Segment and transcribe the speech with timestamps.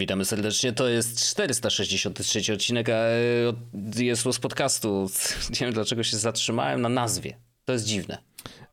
[0.00, 0.72] Witamy serdecznie.
[0.72, 3.04] To jest 463 odcinek a
[3.96, 5.10] jest z podcastu.
[5.50, 7.36] Nie wiem dlaczego się zatrzymałem na nazwie.
[7.64, 8.18] To jest dziwne.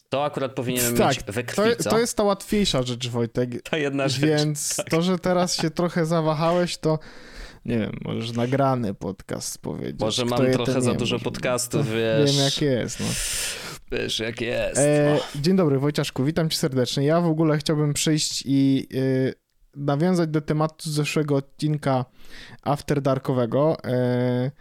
[0.10, 3.62] To akurat powinienem tak, mieć we krwi, to, to, jest ta łatwiejsza rzecz, Wojtek.
[3.62, 4.22] Ta jedna rzecz.
[4.22, 4.90] Więc tak.
[4.90, 7.00] to, że teraz się trochę zawahałeś, to
[7.66, 10.00] nie wiem, możesz nagrany podcast powiedzieć.
[10.00, 12.32] Może mam trochę za dużo podcastów, wiesz.
[12.32, 13.06] Wiem jak jest, no.
[13.92, 14.78] Wiesz jak jest.
[14.78, 17.06] E, dzień dobry Wojciaszku, witam cię serdecznie.
[17.06, 19.47] Ja w ogóle chciałbym przyjść i y,
[19.78, 22.06] nawiązać do tematu z zeszłego odcinka
[22.64, 23.78] After Darkowego.
[23.86, 24.52] Y,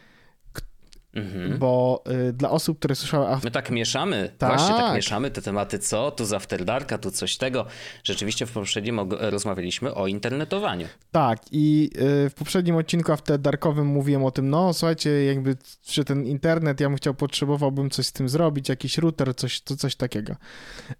[1.16, 1.58] Mhm.
[1.58, 3.26] Bo y, dla osób, które słyszały...
[3.28, 3.44] After...
[3.44, 4.56] My tak mieszamy, tak.
[4.56, 6.10] właśnie tak mieszamy te tematy, co?
[6.10, 7.66] Tu z After Darka, tu coś tego.
[8.04, 10.86] Rzeczywiście w poprzednim rozmawialiśmy o internetowaniu.
[11.12, 11.90] Tak i
[12.26, 15.56] y, w poprzednim odcinku After Darkowym mówiłem o tym, no słuchajcie, jakby,
[15.90, 19.76] że ten internet, ja bym chciał, potrzebowałbym coś z tym zrobić, jakiś router, coś, to,
[19.76, 20.36] coś takiego.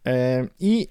[0.07, 0.89] E, I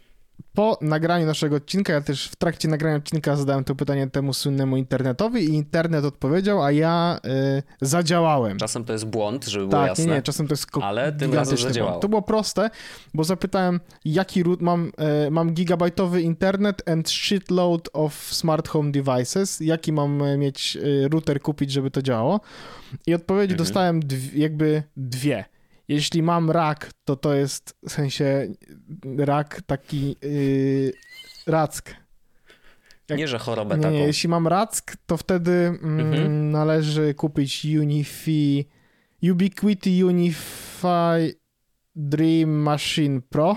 [0.55, 4.77] po nagraniu naszego odcinka, ja też w trakcie nagrania odcinka zadałem to pytanie temu słynnemu
[4.77, 8.58] internetowi i internet odpowiedział, a ja y, zadziałałem.
[8.58, 10.05] Czasem to jest błąd, żeby tak, było jasne.
[10.05, 12.00] Nie, nie, czasem to jest Ale tym razem zadziałało.
[12.00, 12.69] To było proste,
[13.14, 14.92] bo zapytałem, jaki root mam,
[15.27, 21.08] y, mam gigabajtowy internet and shitload of smart home devices, jaki mam e, mieć y,
[21.11, 22.39] router kupić, żeby to działało.
[23.08, 23.58] I odpowiedzi mhm.
[23.58, 25.45] dostałem dwie, jakby dwie
[25.88, 28.47] jeśli mam rak, to to jest w sensie
[29.17, 30.94] rak taki yy,
[31.47, 31.95] rack.
[33.09, 33.95] Jak, nie, że chorobę nie, taką.
[33.95, 36.52] Nie, jeśli mam rack, to wtedy mm, mhm.
[36.52, 38.66] należy kupić Unify,
[39.31, 41.36] Ubiquity Unify
[41.95, 43.55] Dream Machine Pro.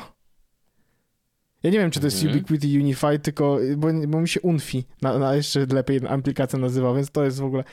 [1.63, 2.37] Ja nie wiem, czy to jest mhm.
[2.37, 7.11] Ubiquity Unify, tylko, bo, bo mi się Unfi na, na jeszcze lepiej aplikacja nazywa, więc
[7.11, 7.65] to jest w ogóle.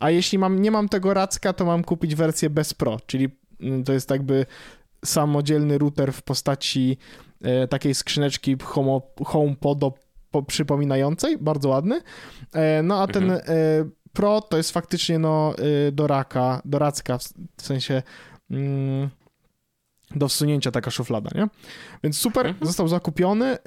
[0.00, 3.28] A jeśli mam, nie mam tego racka, to mam kupić wersję bez Pro, czyli
[3.84, 4.46] to jest jakby
[5.04, 6.98] samodzielny router w postaci
[7.42, 9.78] e, takiej skrzyneczki home, HomePod
[10.46, 12.00] przypominającej, bardzo ładny.
[12.52, 13.42] E, no a ten mhm.
[13.48, 15.54] E, Pro to jest faktycznie no
[15.92, 17.18] do raka, do racka,
[17.56, 18.02] w sensie
[18.50, 19.10] mm,
[20.10, 21.48] do wsunięcia taka szuflada, nie?
[22.02, 22.66] Więc super, mhm.
[22.66, 23.58] został zakupiony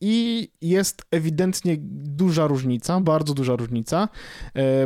[0.00, 4.08] i jest ewidentnie duża różnica, bardzo duża różnica,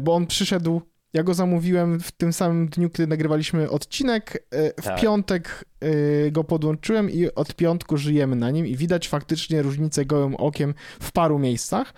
[0.03, 0.83] bo on przyszedł
[1.15, 4.47] ja go zamówiłem w tym samym dniu, kiedy nagrywaliśmy odcinek.
[4.51, 5.01] E, w tak.
[5.01, 10.35] piątek e, go podłączyłem i od piątku żyjemy na nim i widać faktycznie różnicę gołym
[10.35, 11.95] okiem w paru miejscach.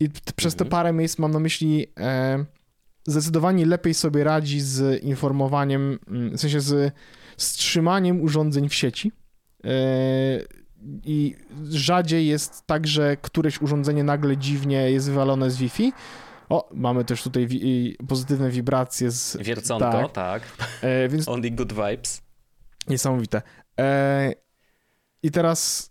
[0.00, 0.70] I przez te mhm.
[0.70, 2.44] parę miejsc mam na myśli e,
[3.06, 6.92] zdecydowanie lepiej sobie radzi z informowaniem, mm, w sensie z
[7.36, 9.12] wstrzymaniem urządzeń w sieci.
[11.04, 11.34] I
[11.70, 15.92] rzadziej jest tak, że któreś urządzenie nagle dziwnie jest wywalone z Wi-Fi
[16.48, 19.36] o, mamy też tutaj wi pozytywne wibracje z...
[19.36, 20.12] Wierconko, tak.
[20.12, 20.68] tak.
[20.82, 21.28] E, więc...
[21.34, 22.22] Only good vibes.
[22.88, 23.42] Niesamowite.
[23.80, 24.32] E,
[25.22, 25.90] I teraz...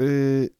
[0.00, 0.50] Y...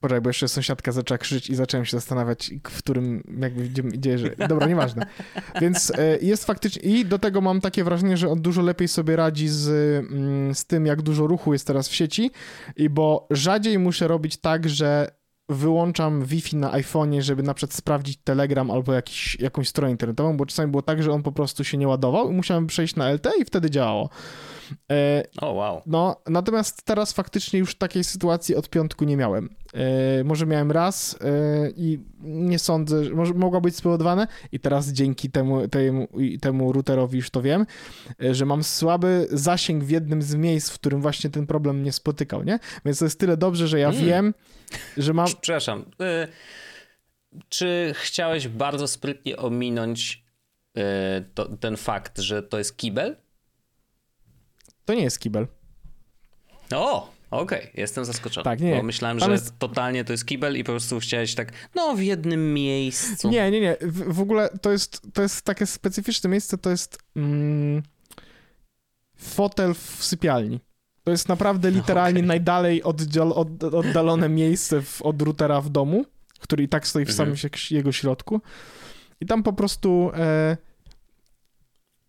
[0.00, 4.30] Poczekaj, bo jeszcze sąsiadka zaczęła krzyczeć i zacząłem się zastanawiać, w którym jakby idzie, że...
[4.48, 5.06] Dobra, nieważne.
[5.60, 6.82] Więc e, jest faktycznie...
[6.82, 9.68] I do tego mam takie wrażenie, że on dużo lepiej sobie radzi z,
[9.98, 12.30] mm, z tym, jak dużo ruchu jest teraz w sieci,
[12.76, 15.10] i bo rzadziej muszę robić tak, że
[15.48, 20.46] wyłączam Wi-Fi na iPhone'ie, żeby na przykład sprawdzić Telegram albo jakiś, jakąś stronę internetową, bo
[20.46, 23.30] czasami było tak, że on po prostu się nie ładował i musiałem przejść na LTE
[23.40, 24.10] i wtedy działało.
[24.90, 25.82] E, o, oh, wow.
[25.86, 29.48] No, natomiast teraz faktycznie już takiej sytuacji od piątku nie miałem.
[29.76, 34.88] E, może miałem raz e, i nie sądzę, że może mogła być spowodowane i teraz
[34.88, 36.08] dzięki temu, temu,
[36.40, 37.66] temu routerowi już to wiem,
[38.22, 41.92] e, że mam słaby zasięg w jednym z miejsc, w którym właśnie ten problem mnie
[41.92, 42.58] spotykał, nie?
[42.84, 44.04] Więc to jest tyle dobrze, że ja mm.
[44.04, 44.34] wiem,
[44.96, 45.26] że mam...
[45.26, 45.84] Przepraszam.
[47.48, 50.24] Czy chciałeś bardzo sprytnie ominąć
[51.34, 53.16] to, ten fakt, że to jest kibel?
[54.84, 55.46] To nie jest kibel.
[56.74, 57.70] O, okej, okay.
[57.74, 58.44] jestem zaskoczony.
[58.44, 58.76] Tak, nie.
[58.76, 59.58] Bo myślałem, że jest...
[59.58, 63.30] totalnie to jest kibel i po prostu chciałeś tak, no w jednym miejscu.
[63.30, 63.76] Nie, nie, nie.
[63.80, 67.82] W, w ogóle to jest, to jest takie specyficzne miejsce, to jest mm,
[69.16, 70.60] fotel w sypialni.
[71.04, 72.28] To jest naprawdę literalnie okay.
[72.28, 76.04] najdalej oddzial, od, oddalone miejsce w, od routera w domu,
[76.40, 77.52] który i tak stoi w samym mhm.
[77.70, 78.40] jego środku.
[79.20, 80.56] I tam po prostu e,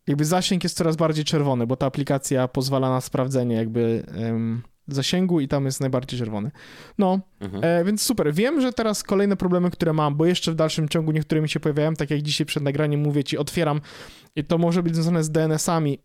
[0.07, 5.39] jakby zasięg jest coraz bardziej czerwony, bo ta aplikacja pozwala na sprawdzenie jakby um, zasięgu
[5.39, 6.51] i tam jest najbardziej czerwony.
[6.97, 7.63] No, mhm.
[7.63, 8.33] e, więc super.
[8.33, 11.59] Wiem, że teraz kolejne problemy, które mam, bo jeszcze w dalszym ciągu niektóre mi się
[11.59, 13.81] pojawiają, tak jak dzisiaj przed nagraniem mówię ci, otwieram
[14.35, 15.99] i to może być związane z DNS-ami,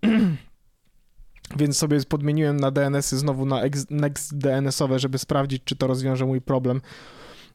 [1.58, 6.40] więc sobie podmieniłem na DNS-y znowu na next DNS-owe, żeby sprawdzić, czy to rozwiąże mój
[6.40, 6.80] problem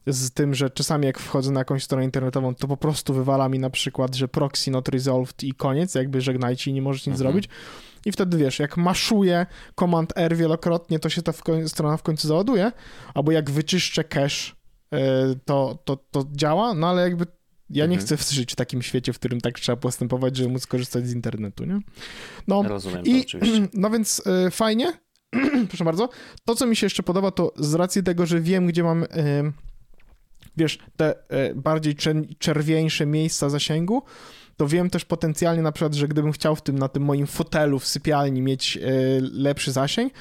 [0.06, 3.58] z tym, że czasami jak wchodzę na jakąś stronę internetową, to po prostu wywala mi
[3.58, 7.18] na przykład, że proxy not resolved i koniec, jakby żegnajcie i nie możesz nic mhm.
[7.18, 7.48] zrobić.
[8.08, 9.46] I wtedy wiesz, jak maszuję
[9.80, 12.72] Command R wielokrotnie, to się ta w strona w końcu załaduje,
[13.14, 14.52] albo jak wyczyszczę cache,
[15.44, 17.26] to, to, to działa, no ale jakby
[17.70, 18.16] ja nie Mhm.
[18.18, 21.64] chcę żyć w takim świecie, w którym tak trzeba postępować, żeby móc korzystać z internetu,
[21.64, 21.80] nie?
[22.48, 23.68] No, Rozumiem to i, oczywiście.
[23.74, 24.92] no więc e, fajnie,
[25.68, 26.08] proszę bardzo.
[26.44, 29.06] To, co mi się jeszcze podoba, to z racji tego, że wiem, gdzie mam, e,
[30.58, 34.02] wiesz, te e, bardziej czer- czerwieńsze miejsca zasięgu,
[34.56, 37.78] to wiem też potencjalnie na przykład, że gdybym chciał w tym, na tym moim fotelu
[37.78, 38.80] w sypialni mieć e,
[39.20, 40.12] lepszy zasięg,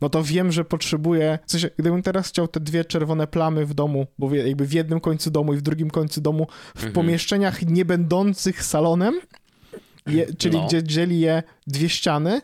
[0.00, 3.74] no to wiem, że potrzebuję, w sensie, gdybym teraz chciał te dwie czerwone plamy w
[3.74, 6.92] domu, bo jakby w jednym końcu domu i w drugim końcu domu, w Mhm.
[6.92, 9.20] pomieszczeniach nie będących salonem,
[10.06, 10.66] je, czyli No.
[10.66, 12.40] gdzie dzieli je dwie ściany,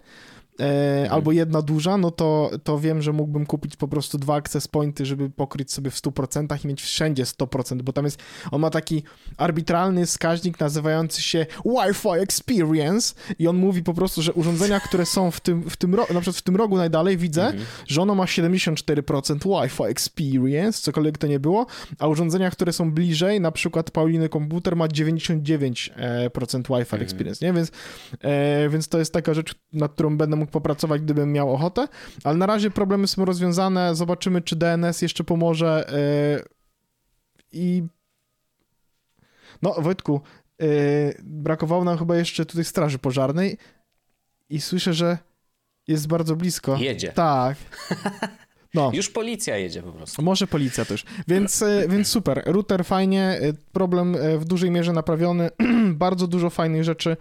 [0.60, 4.68] e, albo jedna duża, no to, to wiem, że mógłbym kupić po prostu dwa access
[4.68, 8.70] pointy, żeby pokryć sobie w 100% i mieć wszędzie 100%, bo tam jest, on ma
[8.70, 9.02] taki
[9.36, 15.30] arbitralny wskaźnik nazywający się Wi-Fi Experience i on mówi po prostu, że urządzenia, które są
[15.30, 17.64] w tym, w tym rogu, na przykład w tym rogu najdalej widzę, Mhm.
[17.86, 21.66] że ono ma 74% Wi-Fi Experience, cokolwiek to nie było,
[21.98, 27.02] a urządzenia, które są bliżej, na przykład Pauliny komputer ma 99% Wi-Fi Mhm.
[27.02, 27.52] Experience, nie?
[27.52, 27.70] Więc,
[28.20, 31.88] e, więc to jest taka rzecz, nad którą będę mógł popracować, gdybym miał ochotę,
[32.24, 36.42] ale na razie problemy są rozwiązane, zobaczymy, czy DNS jeszcze pomoże e,
[37.52, 37.82] i
[39.62, 40.20] no, Wojtku,
[40.62, 40.66] e,
[41.22, 43.58] brakowało nam chyba jeszcze tutaj straży pożarnej
[44.48, 45.18] i słyszę, że
[45.88, 46.76] jest bardzo blisko.
[46.76, 47.12] Jedzie.
[47.12, 47.56] Tak.
[48.74, 48.90] No.
[48.94, 50.22] Już policja jedzie po prostu.
[50.22, 51.04] Może policja też.
[51.28, 52.42] Więc, e, więc super.
[52.46, 53.40] Router fajnie,
[53.72, 55.50] problem w dużej mierze naprawiony.
[55.92, 57.16] Bardzo dużo fajnych rzeczy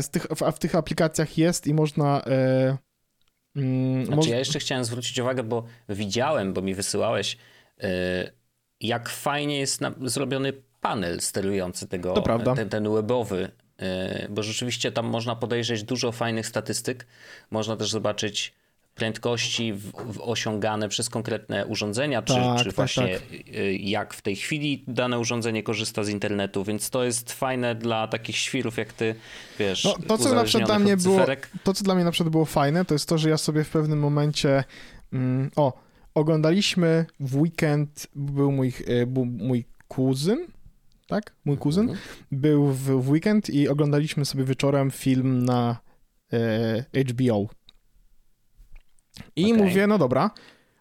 [0.00, 2.22] z tych, w, w tych aplikacjach jest i można.
[2.24, 2.76] E,
[3.56, 7.36] mm, Znaczy, ja jeszcze chciałem zwrócić uwagę, bo widziałem, bo mi wysyłałeś,
[7.78, 7.88] yy,
[8.80, 12.14] jak fajnie jest na, zrobiony panel sterujący tego,
[12.54, 13.50] ten, ten webowy,
[13.80, 13.86] yy,
[14.28, 17.06] bo rzeczywiście tam można podejrzeć dużo fajnych statystyk.
[17.50, 18.54] Można też zobaczyć
[18.98, 24.22] prędkości w, w osiągane przez konkretne urządzenia, czy, Tak, czy tak, właśnie yy, jak w
[24.22, 28.92] tej chwili dane urządzenie korzysta z internetu, więc to jest fajne dla takich świrów jak
[28.92, 29.14] ty,
[29.58, 31.20] wiesz, No, to, co na przykład dla mnie było,
[31.64, 33.70] to, co dla mnie na przykład było fajne, to jest to, że ja sobie w
[33.70, 34.64] pewnym momencie.
[35.12, 35.72] Mm, o,
[36.14, 40.38] oglądaliśmy w weekend, był mój, e, był mój kuzyn,
[41.06, 41.34] tak?
[41.44, 41.98] Mój kuzyn Mhm.
[42.32, 45.76] był w, w weekend i oglądaliśmy sobie wieczorem film na
[46.32, 47.46] e, HBO.
[49.36, 49.56] I Okej.
[49.64, 50.30] mówię, no dobra,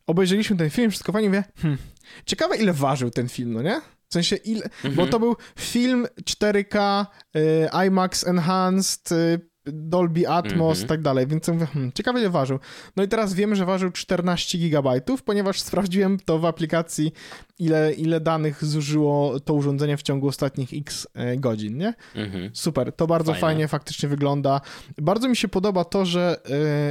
[0.08, 1.78] obejrzeliśmy ten film, wszystko fajnie, mówię, hmm,
[2.26, 3.82] ciekawe ile ważył ten film, no nie?
[4.10, 5.10] W sensie, ile, bo Mhm.
[5.10, 7.06] to był film 4K,
[7.38, 9.40] y, IMAX Enhanced, y,
[9.72, 10.88] Dolby Atmos i Mhm.
[10.88, 12.60] tak dalej, więc mówię, hmm, ciekawe ile ważył.
[12.96, 17.12] No i teraz wiemy, że ważył 14 gigabajtów, ponieważ sprawdziłem to w aplikacji,
[17.60, 21.94] ile, ile danych zużyło to urządzenie w ciągu ostatnich x e, godzin, nie?
[22.16, 22.50] Mhm.
[22.54, 23.42] Super, to bardzo Fajne.
[23.42, 24.62] fajnie faktycznie wygląda.
[24.98, 26.40] Bardzo mi się podoba to, że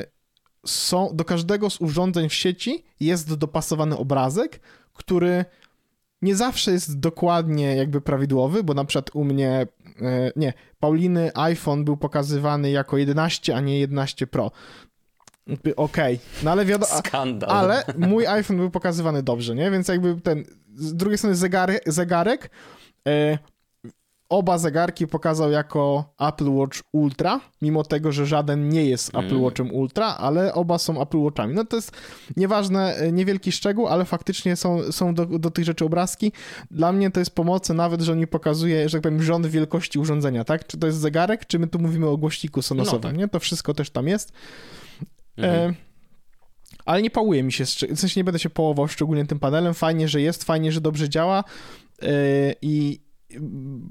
[0.02, 0.15] y,
[0.66, 4.60] są, do każdego z urządzeń w sieci jest dopasowany obrazek,
[4.92, 5.44] który
[6.22, 11.84] nie zawsze jest dokładnie jakby prawidłowy, bo na przykład u mnie, y, nie, Pauliny iPhone
[11.84, 14.50] był pokazywany jako 11, a nie 11 Pro.
[15.76, 17.50] Okej, no ale wiadomo, Skandal.
[17.50, 19.70] ale mój iPhone był pokazywany dobrze, nie?
[19.70, 20.44] Więc jakby ten,
[20.74, 21.36] z drugiej strony
[21.86, 22.50] zegarek,
[23.08, 23.38] e,
[24.28, 29.26] oba zegarki pokazał jako Apple Watch Ultra, mimo tego, że żaden nie jest Mm.
[29.26, 31.54] Apple Watchem Ultra, ale oba są Apple Watchami.
[31.54, 31.92] No to jest
[32.36, 36.32] nieważne, e, niewielki szczegół, ale faktycznie są, są do, do tych rzeczy obrazki.
[36.70, 39.98] Dla mnie to jest pomocy nawet, że on mi pokazuje, że tak powiem, rząd wielkości
[39.98, 40.66] urządzenia, tak?
[40.66, 43.16] Czy to jest zegarek, czy my tu mówimy o głośniku sonosowym, No tak.
[43.18, 43.28] nie?
[43.28, 44.32] To wszystko też tam jest.
[45.36, 45.70] Mhm.
[45.70, 45.74] E,
[46.86, 49.74] ale nie pałuje mi się, w sensie nie będę się połował szczególnie tym panelem.
[49.74, 51.44] Fajnie, że jest, fajnie, że dobrze działa
[52.02, 52.08] e,
[52.62, 53.05] i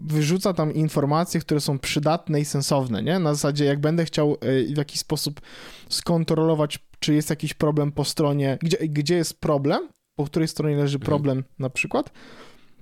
[0.05, 3.19] wyrzuca tam informacje, które są przydatne i sensowne, nie?
[3.19, 5.41] Na zasadzie, jak będę chciał e, w jakiś sposób
[5.89, 10.95] skontrolować, czy jest jakiś problem po stronie, gdzie, gdzie jest problem, po której stronie leży
[10.95, 11.05] Mhm.
[11.05, 12.11] problem na przykład,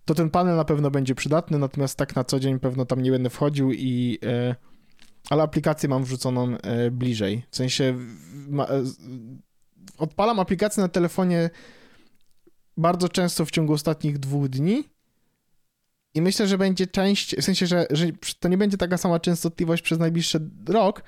[0.05, 3.11] to ten panel na pewno będzie przydatny, natomiast tak na co dzień pewno tam nie
[3.11, 4.55] będę wchodził i e,
[5.29, 7.43] ale aplikację mam wrzuconą e, bliżej.
[7.49, 7.97] W sensie
[8.49, 8.67] ma,
[9.97, 11.49] odpalam aplikację na telefonie
[12.77, 14.83] bardzo często w ciągu ostatnich dwóch dni
[16.15, 18.05] i myślę, że będzie część, w sensie, że, że
[18.39, 21.03] to nie będzie taka sama częstotliwość przez najbliższy rok,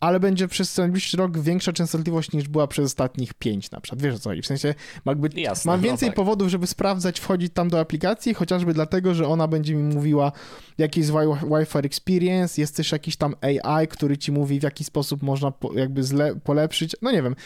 [0.00, 4.02] ale będzie przez najbliższy rok większa częstotliwość niż była przez ostatnich pięć na przykład.
[4.02, 4.42] Wiesz o co chodzi?
[4.42, 4.74] W sensie
[5.06, 6.16] jakby Jasne, mam no więcej tak.
[6.16, 10.32] powodów, żeby sprawdzać, wchodzić tam do aplikacji, chociażby dlatego, że ona będzie mi mówiła,
[10.78, 14.84] jaki jest Wi- Wi-Fi experience, jest też jakiś tam AI, który ci mówi, w jaki
[14.84, 16.96] sposób można po, jakby zle, polepszyć.
[17.02, 17.36] No nie wiem.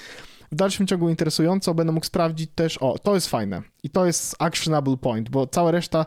[0.52, 4.36] W dalszym ciągu interesująco będę mógł sprawdzić też, o, to jest fajne i to jest
[4.38, 6.06] actionable point, bo cała reszta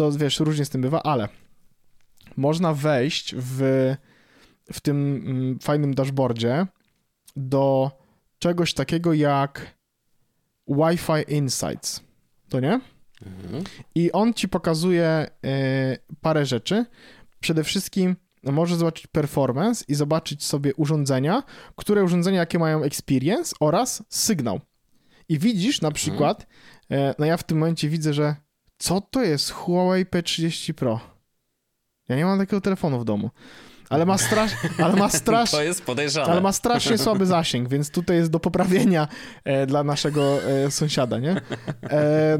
[0.00, 1.28] to wiesz, różnie z tym bywa, ale
[2.36, 3.60] można wejść w,
[4.72, 6.66] w tym mm, fajnym dashboardzie
[7.36, 7.90] do
[8.38, 9.74] czegoś takiego jak
[10.68, 12.00] Wi-Fi Insights.
[12.48, 12.80] To nie?
[13.26, 13.64] Mhm.
[13.94, 16.86] I on ci pokazuje y, parę rzeczy.
[17.40, 21.42] Przede wszystkim możesz zobaczyć performance i zobaczyć sobie urządzenia,
[21.76, 24.60] które urządzenia, jakie mają experience oraz sygnał.
[25.28, 25.94] I widzisz na mhm.
[25.94, 26.46] przykład,
[26.92, 28.36] y, no ja w tym momencie widzę, że
[28.80, 31.00] co to jest Huawei P30 Pro?
[32.08, 33.30] Ja nie mam takiego telefonu w domu.
[33.90, 34.52] Ale ma, strasz,
[34.84, 35.58] ale ma strasznie.
[35.58, 36.32] To jest podejrzane.
[36.32, 39.08] Ale ma strasznie słaby zasięg, więc tutaj jest do poprawienia
[39.44, 41.40] e, dla naszego e, sąsiada, nie?
[41.82, 42.38] E,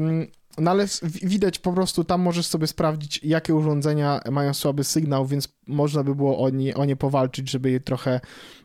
[0.57, 5.49] no ale widać po prostu, tam możesz sobie sprawdzić, jakie urządzenia mają słaby sygnał, więc
[5.67, 8.19] można by było o nie, o nie powalczyć, żeby je trochę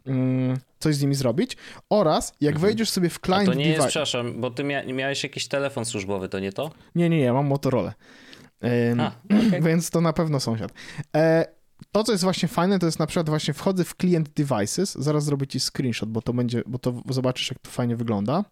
[0.07, 1.57] mm, coś z nimi zrobić.
[1.91, 2.69] Oraz jak mhm.
[2.69, 3.49] wejdziesz sobie w client...
[3.49, 6.71] A to nie jest, przepraszam, bo ty mia miałeś jakiś telefon służbowy, to nie to?
[6.95, 7.95] Nie, nie, nie, mam Motorola.
[8.99, 9.13] A,
[9.49, 9.63] okay.
[9.63, 10.73] Więc to na pewno sąsiad.
[11.17, 11.47] E,
[11.93, 15.25] to, co jest właśnie fajne, to jest na przykład właśnie wchodzę w Client Devices, zaraz
[15.25, 18.45] zrobię ci screenshot, bo to będzie, bo to zobaczysz, jak to fajnie wygląda.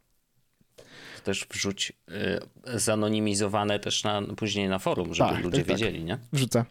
[1.25, 6.19] Też wrzuć y, zanonimizowane też na, później na forum, żeby tak, ludzie tak, wiedzieli, nie?
[6.33, 6.65] Wrzucę.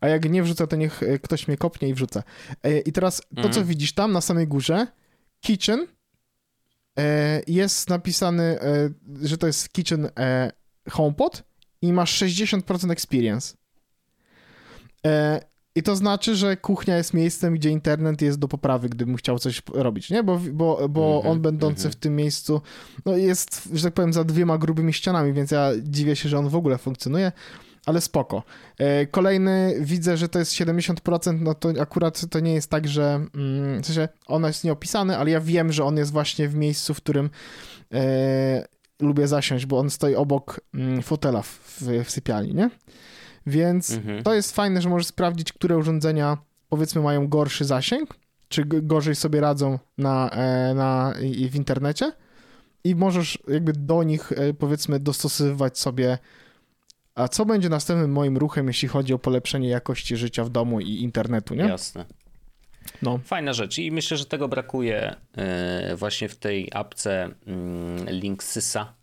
[0.00, 2.22] A jak nie wrzucę, to niech y, ktoś mnie kopnie i wrzucę.
[2.62, 3.66] E, I teraz to, co mhm.
[3.66, 4.86] widzisz tam na samej górze,
[5.40, 5.86] Kitchen,
[6.98, 8.90] e, jest napisany, e,
[9.22, 10.52] że to jest Kitchen e,
[10.90, 11.42] HomePod
[11.82, 13.56] i masz 60% experience.
[15.76, 19.62] I to znaczy, że kuchnia jest miejscem, gdzie internet jest do poprawy, gdybym chciał coś
[19.72, 20.22] robić, nie?
[20.22, 21.96] Bo, bo, bo mm -hmm, on będący mm -hmm.
[21.96, 22.60] w tym miejscu
[23.04, 26.48] no jest, że tak powiem, za dwiema grubymi ścianami, więc ja dziwię się, że on
[26.48, 27.32] w ogóle funkcjonuje,
[27.86, 28.42] ale spoko.
[28.78, 33.26] E, kolejny, widzę, że to jest 70%, no to akurat to nie jest tak, że
[33.34, 36.94] mm, w sensie ono jest nieopisane, ale ja wiem, że on jest właśnie w miejscu,
[36.94, 37.30] w którym
[37.92, 38.66] e,
[39.00, 42.70] lubię zasiąść, bo on stoi obok mm, fotela w, w sypialni, nie?
[43.46, 44.22] Więc mhm.
[44.22, 48.14] to jest fajne, że możesz sprawdzić, które urządzenia powiedzmy mają gorszy zasięg,
[48.48, 51.14] czy gorzej sobie radzą na, e, na,
[51.50, 52.12] w internecie
[52.84, 56.18] i możesz jakby do nich e, powiedzmy dostosowywać sobie
[57.14, 61.02] a co będzie następnym moim ruchem, jeśli chodzi o polepszenie jakości życia w domu i
[61.02, 61.64] internetu, nie?
[61.64, 62.04] Jasne.
[63.02, 63.20] No.
[63.24, 68.94] Fajna rzecz i myślę, że tego brakuje e, właśnie w tej apce mm, Linksysa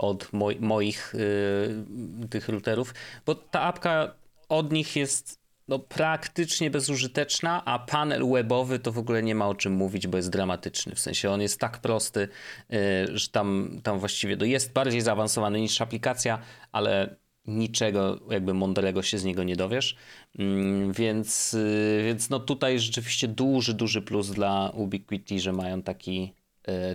[0.00, 0.28] od
[0.60, 2.94] moich y, tych routerów,
[3.26, 4.14] bo ta apka
[4.48, 9.54] od nich jest no, praktycznie bezużyteczna, a panel webowy to w ogóle nie ma o
[9.54, 10.94] czym mówić, bo jest dramatyczny.
[10.94, 12.28] W sensie on jest tak prosty,
[12.72, 16.38] y, że tam, tam właściwie to jest bardziej zaawansowany niż aplikacja,
[16.72, 17.16] ale
[17.46, 19.96] niczego jakby mądrego się z niego nie dowiesz.
[20.38, 26.34] Mm, więc, y, więc no tutaj rzeczywiście duży, duży plus dla Ubiquiti, że mają taki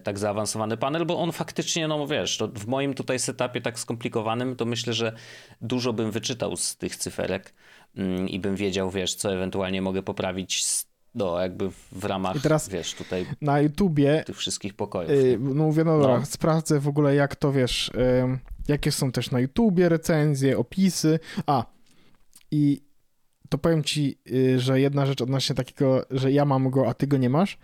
[0.04, 4.66] tak zaawansowany panel, bo on faktycznie, no wiesz, w moim tutaj setupie tak skomplikowanym, to
[4.66, 5.16] myślę, że
[5.62, 7.54] dużo bym wyczytał z tych cyferek
[7.96, 10.64] mm, i bym wiedział, wiesz, co ewentualnie mogę poprawić
[11.16, 15.12] no, jakby w ramach, I teraz wiesz, tutaj na YouTubie tych wszystkich pokojów.
[15.12, 16.26] Yy, no mówię, no dobra, no.
[16.26, 21.66] sprawdzę w ogóle jak to, wiesz, yy, jakie są też na YouTubie recenzje, opisy, a
[22.52, 22.82] i
[23.50, 27.08] to powiem ci, yy, że jedna rzecz odnośnie takiego, że ja mam go, a ty
[27.08, 27.58] go nie masz,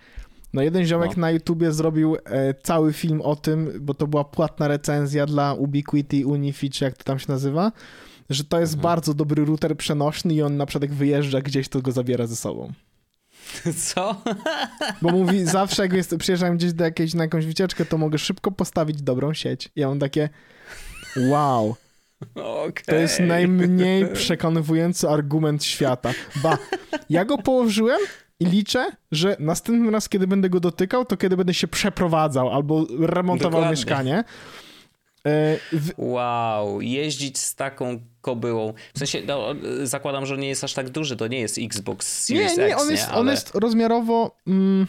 [0.53, 1.21] no jeden ziomek no.
[1.21, 6.25] na YouTubie zrobił e, cały film o tym, bo to była płatna recenzja dla Ubiquiti,
[6.25, 7.71] Unifi, czy jak to tam się nazywa,
[8.29, 8.83] że to jest mhm.
[8.83, 12.35] bardzo dobry router przenośny i on na przykład jak wyjeżdża gdzieś, to go zabiera ze
[12.35, 12.71] sobą.
[13.93, 14.21] Co?
[15.01, 18.51] Bo mówi, zawsze jak jest, przyjeżdżam gdzieś do jakiejś, na jakąś wycieczkę, to mogę szybko
[18.51, 19.69] postawić dobrą sieć.
[19.75, 20.29] I ja mam takie,
[21.17, 21.75] wow.
[22.35, 22.83] Okay.
[22.85, 26.13] To jest najmniej przekonywujący argument świata.
[26.35, 26.57] Ba,
[27.09, 27.99] ja go położyłem
[28.41, 32.85] i liczę, że następny raz, kiedy będę go dotykał, to kiedy będę się przeprowadzał albo
[32.99, 33.71] remontował Dokładnie.
[33.71, 34.23] mieszkanie.
[35.25, 35.91] E, w...
[35.97, 38.73] Wow, jeździć z taką kobyłą.
[38.93, 42.57] W sensie, no, zakładam, że nie jest aż tak duży, to nie jest Xbox Series
[42.57, 43.09] nie, nie, X, on jest, nie?
[43.09, 43.21] Ale...
[43.21, 44.37] on jest rozmiarowo...
[44.47, 44.87] Mm,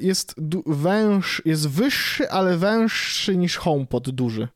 [0.00, 0.34] jest
[0.66, 4.48] węż, jest wyższy, ale węższy niż HomePod duży.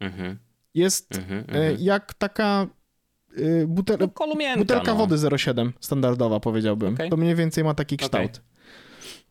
[0.00, 0.38] Mhm.
[0.74, 1.76] Jest mhm, e, mhm.
[1.80, 2.66] jak taka
[3.66, 3.98] butel...
[4.00, 4.98] no, butelka no.
[4.98, 6.94] wody 0,7 standardowa powiedziałbym.
[6.94, 7.10] Okay.
[7.10, 8.30] To mniej więcej ma taki kształt.
[8.30, 8.50] Okay.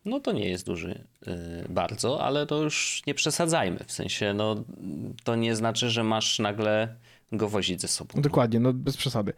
[0.05, 1.33] No to nie jest duży yy,
[1.69, 3.79] bardzo, ale to już nie przesadzajmy.
[3.87, 4.63] W sensie, no
[5.23, 6.95] to nie znaczy, że masz nagle
[7.31, 8.21] go wozić ze sobą.
[8.21, 9.33] Dokładnie, no bez przesady.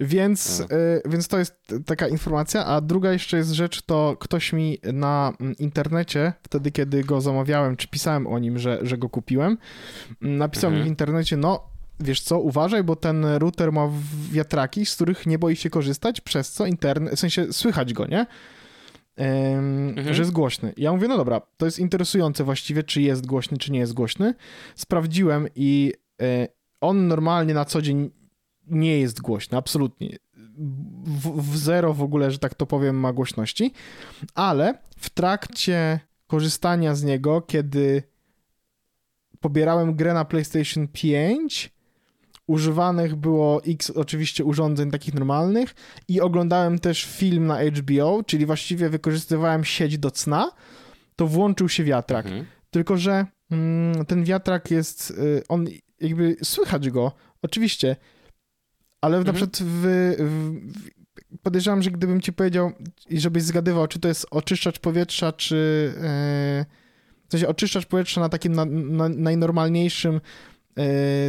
[0.00, 4.78] Więc, yy, więc to jest taka informacja, a druga jeszcze jest rzecz, to ktoś mi
[4.92, 9.58] na internecie, wtedy kiedy go zamawiałem, czy pisałem o nim, że, że go kupiłem,
[10.20, 10.80] napisał mhm.
[10.82, 11.71] mi w internecie, no
[12.02, 13.90] wiesz co, uważaj, bo ten router ma
[14.30, 18.26] wiatraki, z których nie boi się korzystać, przez co internet, w sensie słychać go, nie?
[19.16, 20.14] mhm.
[20.14, 20.72] że jest głośny.
[20.76, 24.34] Ja mówię, no dobra, to jest interesujące właściwie, czy jest głośny, czy nie jest głośny.
[24.74, 25.92] Sprawdziłem i
[26.22, 26.48] e,
[26.80, 28.10] on normalnie na co dzień
[28.66, 30.16] nie jest głośny, absolutnie.
[31.04, 33.72] W, w zero w ogóle, że tak to powiem, ma głośności,
[34.34, 38.02] ale w trakcie korzystania z niego, kiedy
[39.40, 41.72] pobierałem grę na PlayStation 5,
[42.46, 45.74] używanych było x oczywiście urządzeń takich normalnych
[46.08, 50.52] i oglądałem też film na HBO, czyli właściwie wykorzystywałem sieć do cna,
[51.16, 52.26] to włączył się wiatrak.
[52.26, 52.44] Mhm.
[52.70, 55.66] Tylko, że mm, ten wiatrak jest, y, on
[56.00, 57.96] jakby słychać go, oczywiście,
[59.00, 59.26] ale mhm.
[59.26, 59.86] na przykład w,
[60.18, 62.72] w, podejrzewam, że gdybym ci powiedział
[63.10, 66.64] i żebyś zgadywał, czy to jest oczyszczacz powietrza, czy yy,
[67.28, 70.20] w sensie oczyszczacz powietrza na takim na, na, najnormalniejszym
[70.76, 70.84] yy,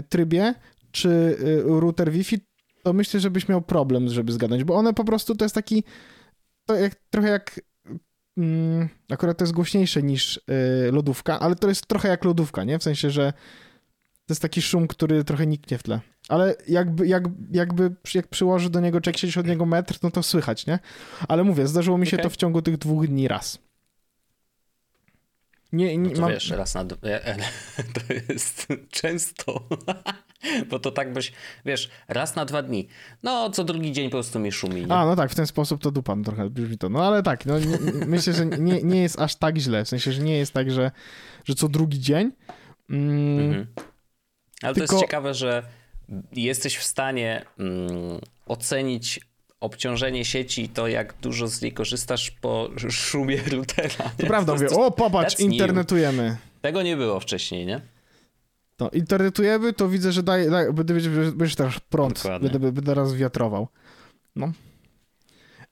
[0.10, 0.54] trybie,
[0.94, 2.40] czy yy, router Wi-Fi,
[2.84, 5.84] to myślę, żebyś miał problem, żeby zgadnąć, bo one po prostu to jest taki
[6.66, 7.62] to jak, trochę jak
[8.38, 10.42] mm, akurat to jest głośniejsze niż
[10.92, 12.80] lodówka, ale to jest trochę jak lodówka, nie?
[12.80, 13.34] W sensie, że
[14.26, 16.00] to jest taki szum, który trochę niknie w tle.
[16.30, 20.66] Ale jakby, jak, jakby jak przyłoży do niego, siedzisz od niego metr, no to słychać,
[20.66, 20.80] nie?
[21.28, 22.24] Ale mówię, zdarzyło mi się okay.
[22.24, 23.60] to w ciągu tych dwóch dni raz.
[25.74, 26.32] Nie, nie no mam...
[26.32, 27.38] wiesz, raz na e, e,
[27.94, 29.68] to jest często,
[30.70, 31.32] bo to tak byś,
[31.66, 32.88] wiesz, raz na dwa dni.
[33.24, 34.86] No, co drugi dzień po prostu mi szumi.
[34.86, 34.94] Nie?
[34.94, 36.90] A, no tak, w ten sposób to dupam trochę brzmi to.
[36.90, 39.86] No ale tak, no, nie, myślę, że nie, nie jest aż tak źle.
[39.86, 40.92] W sensie, że nie jest tak, że,
[41.46, 42.32] że co drugi dzień.
[42.90, 43.68] Mm, mhm.
[44.62, 44.88] Ale Tylko...
[44.88, 45.64] to jest ciekawe, że
[46.32, 49.20] jesteś w stanie mm, ocenić
[49.60, 54.12] obciążenie sieci to, jak dużo z niej korzystasz po szumie routera.
[54.18, 56.24] To prawda, mówię, o popatrz, internetujemy.
[56.24, 56.38] New.
[56.62, 57.93] Tego nie było wcześniej, nie?
[58.80, 60.94] No, internetujemy, to widzę, że daje, daje będę
[61.32, 63.68] będziesz teraz prąd, będę, będę teraz wiatrował.
[64.36, 64.52] No.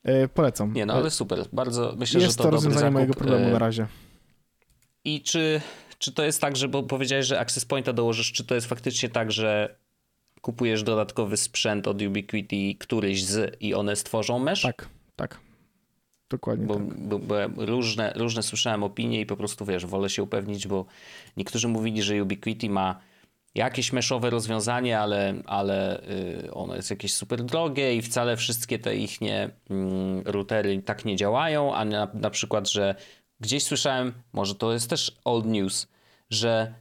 [0.03, 0.73] E, polecam.
[0.73, 1.45] Nie, no ale super.
[1.53, 3.87] Bardzo myślę, Jest że to, to rozwiązanie mojego problemu e, na razie.
[5.03, 5.61] I czy
[6.01, 9.09] czy to jest tak, że bo powiedziałeś, że Access Pointa dołożysz, czy to jest faktycznie
[9.09, 9.75] tak, że
[10.41, 14.61] kupujesz dodatkowy sprzęt od Ubiquiti któryś z i one stworzą mesh?
[14.61, 15.39] Tak, tak.
[16.31, 16.83] Dokładnie bo, tak.
[16.83, 20.85] Bo, bo różne, różne słyszałem opinie i po prostu wiesz, wolę się upewnić, bo
[21.37, 22.99] niektórzy mówili, że Ubiquiti ma
[23.55, 26.01] jakieś meszowe rozwiązanie, ale, ale
[26.43, 31.05] yy, ono jest jakieś super drogie i wcale wszystkie te ich nie, mm, routery tak
[31.05, 32.95] nie działają, a na, na przykład, że
[33.39, 35.87] gdzieś słyszałem, może to jest też old news,
[36.29, 36.73] że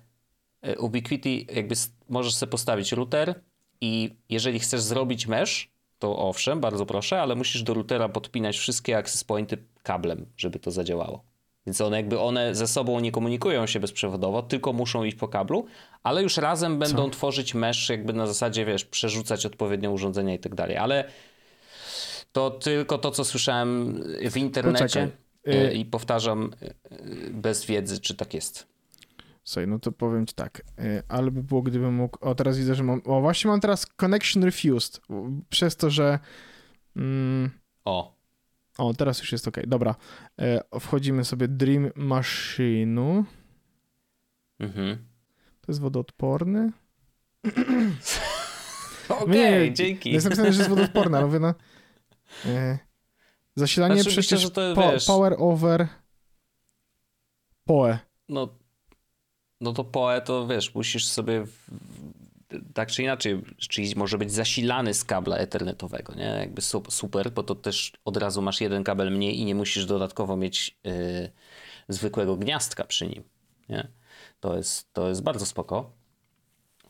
[0.63, 1.75] e, Ubiquiti jakby
[2.09, 3.41] możesz sobie postawić router
[3.81, 8.97] i jeżeli chcesz zrobić mesh, to owszem, bardzo proszę, ale musisz do routera podpinać wszystkie
[8.97, 11.25] access pointy kablem, żeby to zadziałało.
[11.67, 15.67] Więc one jakby one ze sobą nie komunikują się bezprzewodowo, tylko muszą iść po kablu,
[16.03, 17.11] ale już razem będą Co?
[17.11, 20.77] tworzyć mesh jakby na zasadzie, wiesz, przerzucać odpowiednie urządzenia i tak dalej.
[20.77, 21.05] Ale
[22.33, 25.11] to tylko to, co słyszałem w internecie.
[25.45, 25.71] Poczekaj.
[25.71, 26.51] Y I powtarzam
[27.31, 28.67] bez wiedzy, czy tak jest.
[29.45, 32.75] Słuchaj, no to powiem ci tak, y, ale by było, gdybym mógł, o teraz widzę,
[32.75, 35.01] że mam, o właśnie mam teraz connection refused,
[35.49, 36.19] przez to, że
[36.97, 37.51] mm,
[37.85, 38.21] o.
[38.79, 39.95] O, teraz już jest ok, dobra.
[40.75, 43.25] Y, wchodzimy sobie Dream Machine'u.
[44.59, 44.97] Mhm.
[45.61, 46.73] To jest wodoodporny.
[49.09, 50.13] Okej, okay, dzięki.
[50.13, 51.55] Jest napisane, że jest wodoodporny, ale mówię, no...
[52.47, 52.79] Y,
[53.57, 55.89] zasilanie znaczy, przecież myślę, po, power over
[57.65, 57.99] PoE.
[58.29, 58.60] No
[59.61, 61.45] no to PoE to wiesz, musisz sobie
[62.75, 66.25] tak czy inaczej, czyli może być zasilany z kabla ethernetowego, nie?
[66.25, 70.37] Jakby super, bo to też od razu masz jeden kabel mniej i nie musisz dodatkowo
[70.37, 71.31] mieć yy,
[71.89, 73.23] zwykłego gniazdka przy nim,
[73.69, 73.89] nie?
[74.41, 75.93] To jest, to jest bardzo spoko.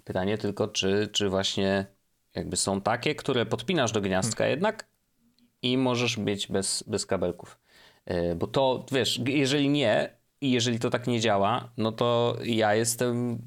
[0.05, 1.87] Pytanie tylko, czy, czy właśnie
[2.35, 4.51] jakby są takie, które podpinasz do gniazdka hmm.
[4.51, 4.89] jednak
[5.63, 7.59] i możesz mieć bez, bez kabelków.
[8.07, 12.75] Yy, bo to, wiesz, jeżeli nie, i jeżeli to tak nie działa, no to ja
[12.75, 13.43] jestem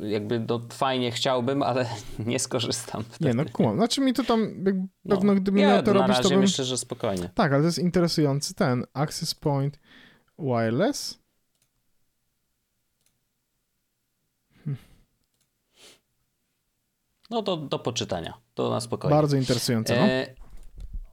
[0.00, 1.86] yy, jakby no fajnie chciałbym, ale
[2.26, 3.04] nie skorzystam.
[3.04, 3.30] Wtedy.
[3.30, 3.76] Nie, no kumam.
[3.76, 6.40] Znaczy mi to tam jakby no, pewno gdybym ja miał to robić, to bym...
[6.40, 7.30] myślę, że spokojnie.
[7.34, 9.78] Tak, ale to jest interesujący ten Access Point
[10.38, 11.18] Wireless.
[14.64, 14.76] Hm.
[17.30, 18.34] No to do poczytania.
[18.54, 19.16] To na spokojnie.
[19.16, 20.02] Bardzo interesujące, no.
[20.02, 20.34] E,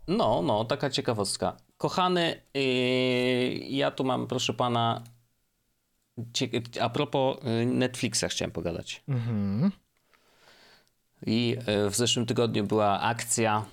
[0.07, 1.57] no, no, taka ciekawostka.
[1.79, 2.61] Kochany, yy,
[3.69, 5.03] ja tu mam, proszę pana,
[6.81, 9.03] a propos y, Netflixa chciałem pogadać.
[9.07, 9.71] Mhm.
[11.25, 13.65] I y, w zeszłym tygodniu była akcja,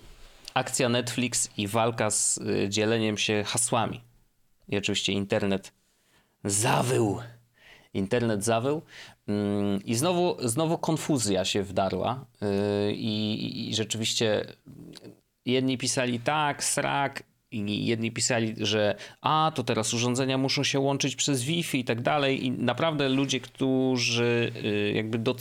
[0.55, 4.01] akcja Netflix i walka z y, dzieleniem się hasłami.
[4.69, 5.73] I oczywiście internet
[6.45, 7.19] zawył.
[7.95, 8.83] Internet zawył.
[9.29, 12.27] Mm, I znowu, znowu konfuzja się wdarła.
[12.93, 14.45] I, i rzeczywiście
[15.45, 17.23] jedni pisali tak, srak,
[17.57, 22.03] i jedni pisali, że a, to teraz urządzenia muszą się łączyć przez Wi-Fi i tak
[22.03, 25.37] dalej i naprawdę ludzie, którzy y, jakby do,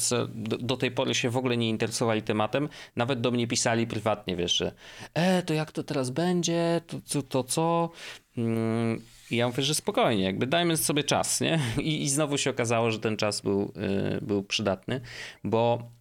[0.60, 4.58] do, tej pory się w ogóle nie interesowali tematem, nawet do mnie pisali prywatnie, wiesz,
[4.58, 4.72] że
[5.14, 7.90] e, to jak to teraz będzie, to, to, to co?
[8.38, 9.02] Mm,
[9.32, 11.60] I ja mówię, że spokojnie, jakby dajmy sobie czas, nie?
[11.82, 13.74] I, i znowu się okazało, że ten czas był,
[14.12, 15.02] yy, był przydatny,
[15.44, 15.92] bo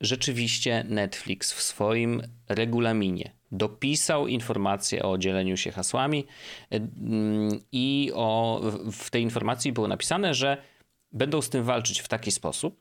[0.00, 6.26] rzeczywiście Netflix w swoim regulaminie dopisał informację o dzieleniu się hasłami
[6.70, 6.80] yy,
[7.72, 8.60] i o,
[8.92, 10.62] w tej informacji było napisane, że
[11.12, 12.80] będą z tym walczyć w taki sposób,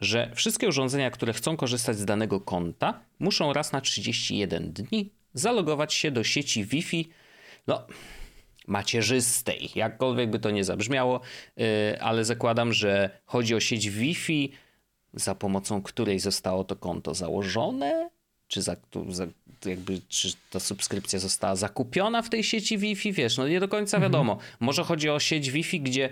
[0.00, 5.94] że wszystkie urządzenia, które chcą korzystać z danego konta, muszą raz na 31 dni zalogować
[5.94, 7.08] się do sieci Wi-Fi.
[7.66, 7.86] No,
[8.66, 11.20] macierzystej, jakkolwiek by to nie zabrzmiało,
[11.60, 14.52] y, ale zakładam, że chodzi o sieć Wi-Fi,
[15.12, 18.10] za pomocą której zostało to konto założone,
[18.48, 18.76] czy, za,
[19.08, 19.26] za,
[19.66, 23.96] jakby, czy ta subskrypcja została zakupiona w tej sieci Wi-Fi, wiesz, no nie do końca
[23.96, 24.12] mhm.
[24.12, 24.32] wiadomo.
[24.32, 24.50] Mhm.
[24.60, 26.10] Może chodzi o sieć Wi-Fi, gdzie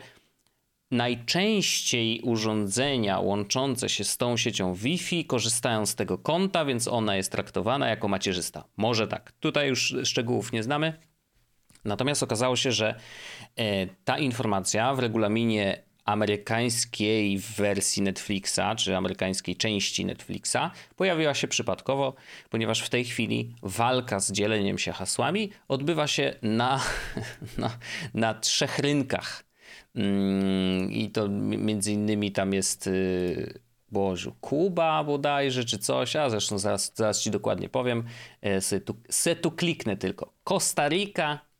[0.91, 7.33] najczęściej urządzenia łączące się z tą siecią Wi-Fi korzystają z tego konta, więc ona jest
[7.33, 8.65] traktowana jako macierzysta.
[8.77, 9.33] Może tak.
[9.33, 10.93] Tutaj już szczegółów nie znamy.
[11.85, 12.95] Natomiast okazało się, że
[13.57, 22.15] e, ta informacja w regulaminie amerykańskiej wersji Netflixa, czy amerykańskiej części Netflixa, pojawiła się przypadkowo,
[22.51, 26.81] ponieważ w tej chwili walka z dzieleniem się hasłami odbywa się na,
[27.59, 27.79] na,
[28.15, 29.45] na trzech rynkach.
[29.95, 33.61] Mm, I to między innymi tam jest y,
[33.95, 38.05] Bożu, Kuba bodajże, czy coś, a zresztą zaraz, zaraz ci dokładnie powiem.
[38.43, 40.33] E, se tu, se tu kliknę tylko.
[40.45, 40.89] Costa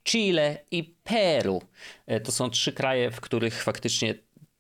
[0.05, 1.63] Chile i Peru.
[2.07, 4.15] E, to są trzy kraje, w których faktycznie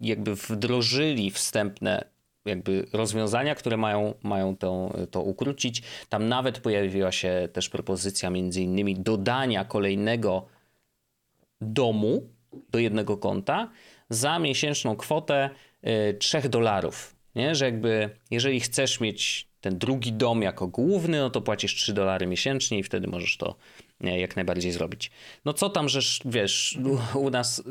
[0.04, 2.04] jakby wdrożyli wstępne
[2.44, 5.82] jakby rozwiązania, które mają, mają to, to ukrócić.
[6.08, 10.46] Tam nawet pojawiła się też propozycja między innymi dodania kolejnego
[11.60, 12.28] domu
[12.70, 13.70] do jednego konta
[14.10, 15.50] za miesięczną kwotę
[16.18, 17.16] 3 e, dolarów.
[17.34, 17.54] Nie?
[17.54, 22.26] Że jakby jeżeli chcesz mieć ten drugi dom jako główny, no to płacisz 3 dolary
[22.26, 23.56] miesięcznie i wtedy możesz to
[24.04, 25.10] jak najbardziej zrobić.
[25.44, 26.78] No co tam, że wiesz,
[27.14, 27.62] u nas y,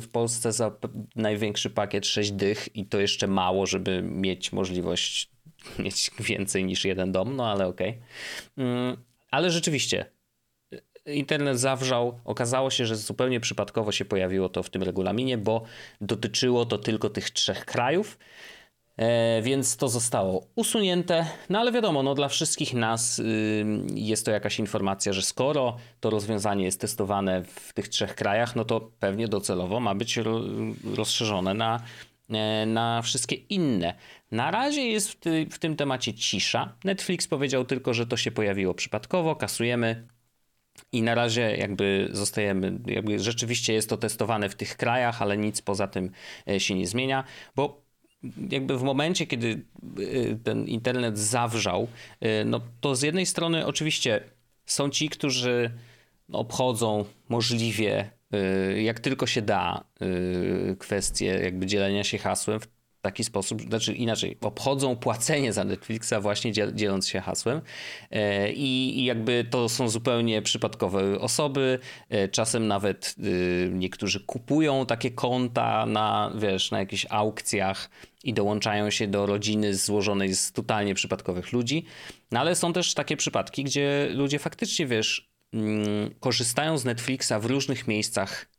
[0.00, 0.76] w Polsce za
[1.16, 5.30] największy pakiet 6 dych i to jeszcze mało, żeby mieć możliwość
[5.84, 7.90] mieć więcej niż jeden dom, no ale okej.
[7.90, 8.66] Okay.
[8.66, 8.96] Mm,
[9.30, 10.06] ale rzeczywiście,
[11.08, 12.20] y, internet zawrzał.
[12.24, 15.62] Okazało się, że zupełnie przypadkowo się pojawiło to w tym regulaminie, bo
[16.00, 18.18] dotyczyło to tylko tych trzech krajów.
[18.98, 21.26] E, więc to zostało usunięte.
[21.50, 26.10] No ale wiadomo, no, dla wszystkich nas y, jest to jakaś informacja, że skoro to
[26.10, 30.18] rozwiązanie jest testowane w tych trzech krajach, no to pewnie docelowo ma być
[30.96, 31.80] rozszerzone na,
[32.30, 33.94] e, na wszystkie inne.
[34.30, 36.74] Na razie jest w, ty, w tym temacie cisza.
[36.84, 40.06] Netflix powiedział tylko, że to się pojawiło przypadkowo, kasujemy
[40.92, 45.62] i na razie jakby zostajemy, jakby rzeczywiście jest to testowane w tych krajach, ale nic
[45.62, 46.10] poza tym
[46.48, 47.24] e, się nie zmienia,
[47.56, 47.87] bo
[48.50, 49.62] jakby w momencie, kiedy
[49.98, 51.88] y, ten internet zawrzał,
[52.24, 54.20] y, no to z jednej strony oczywiście
[54.66, 55.70] są ci, którzy
[56.32, 58.10] obchodzą możliwie
[58.74, 59.84] y, jak tylko się da
[60.78, 62.60] kwestie jakby dzielenia się hasłem
[63.08, 67.60] taki sposób, znaczy inaczej, obchodzą płacenie za Netflixa właśnie dzieląc się hasłem.
[68.10, 75.10] E, i, jakby to są zupełnie przypadkowe osoby, e, czasem nawet y, niektórzy kupują takie
[75.10, 77.90] konta na, wiesz, na jakichś aukcjach
[78.24, 81.84] i dołączają się do rodziny złożonej z totalnie przypadkowych ludzi,
[82.30, 87.44] no ale są też takie przypadki, gdzie ludzie faktycznie, wiesz, mm, korzystają z Netflixa w
[87.44, 88.57] różnych miejscach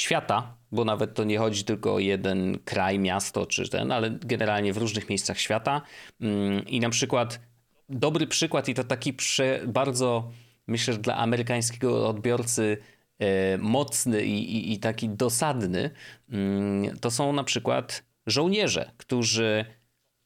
[0.00, 4.72] świata, bo nawet to nie chodzi tylko o jeden kraj, miasto czy ten, ale generalnie
[4.72, 5.82] w różnych miejscach świata.
[6.20, 7.40] Mm, I na przykład
[7.88, 10.30] dobry przykład i to taki prze, bardzo,
[10.66, 12.78] myślę, że dla amerykańskiego odbiorcy
[13.18, 15.90] e, mocny i, i, i taki dosadny,
[16.30, 19.64] mm, to są na przykład żołnierze, którzy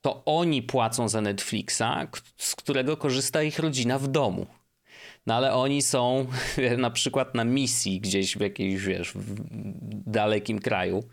[0.00, 1.82] to oni płacą za Netflixa,
[2.36, 4.46] z którego korzysta ich rodzina w domu.
[5.26, 6.26] No ale oni są
[6.78, 9.34] na przykład na misji gdzieś w jakiejś, wiesz, w
[10.10, 11.04] dalekim kraju.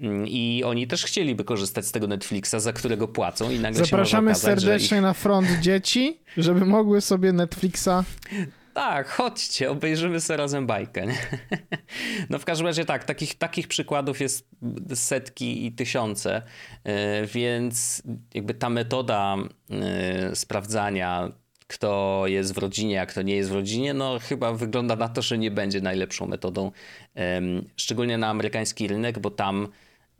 [0.00, 4.30] Mm, I oni też chcieliby korzystać z tego Netflixa, za którego płacą i nagle Zapraszamy
[4.30, 5.02] się okazać, serdecznie ich...
[5.02, 8.04] na front dzieci, żeby mogły sobie Netflixa
[8.80, 11.06] tak, chodźcie, obejrzymy sobie razem bajkę.
[11.06, 11.18] Nie?
[12.30, 14.48] No w każdym razie tak, takich, takich przykładów jest
[14.94, 16.42] setki i tysiące,
[16.84, 18.02] e, więc
[18.34, 19.36] jakby ta metoda
[19.70, 21.32] e, sprawdzania
[21.70, 25.22] kto jest w rodzinie, a kto nie jest w rodzinie, no chyba wygląda na to,
[25.22, 26.72] że nie będzie najlepszą metodą,
[27.76, 29.68] szczególnie na amerykański rynek, bo tam,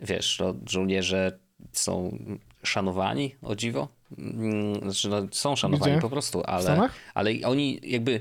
[0.01, 1.39] wiesz, no, żołnierze
[1.73, 2.19] są
[2.63, 3.89] szanowani, o dziwo.
[4.19, 6.01] Mm, znaczy, no, są szanowani Gdzie?
[6.01, 8.21] po prostu, ale, ale oni jakby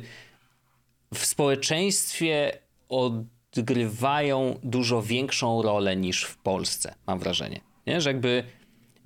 [1.13, 2.57] w społeczeństwie
[2.89, 7.61] odgrywają dużo większą rolę niż w Polsce, mam wrażenie.
[7.87, 8.01] Nie?
[8.01, 8.43] Że jakby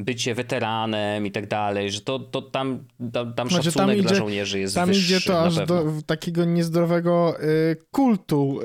[0.04, 4.08] bycie weteranem i tak dalej, że to, to tam, tam, tam znaczy, szacunek tam idzie,
[4.08, 8.60] dla żołnierzy jest Tam wyższy, idzie to aż do takiego niezdrowego y, kultu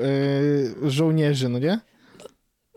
[0.85, 1.79] y, żołnierzy, no nie?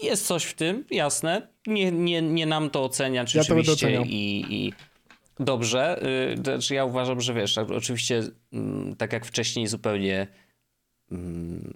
[0.03, 1.48] Jest coś w tym, jasne.
[1.66, 4.72] Nie, nie, nie nam to oceniać ja oczywiście to i, i
[5.40, 6.03] dobrze.
[6.33, 8.22] Y, znaczy ja uważam, że wiesz, oczywiście
[8.53, 10.27] mm, tak jak wcześniej zupełnie
[11.11, 11.72] mm,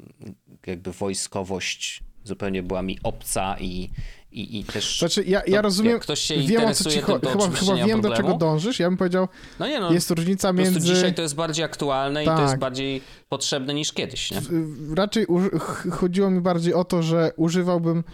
[0.66, 3.90] jakby wojskowość zupełnie była mi obca i,
[4.31, 4.99] i, i też...
[4.99, 8.03] Znaczy, ja, ja rozumiem, ktoś się wiem o co ci chodzi, chyba, chyba wiem problemu.
[8.03, 10.81] do czego dążysz, ja bym powiedział, no nie no, jest różnica między...
[10.81, 12.35] dzisiaj to jest bardziej aktualne tak.
[12.35, 12.61] i to jest tak.
[12.61, 14.41] bardziej potrzebne niż kiedyś, nie?
[14.95, 15.27] Raczej
[15.91, 18.05] chodziło mi bardziej o to, że używałbym,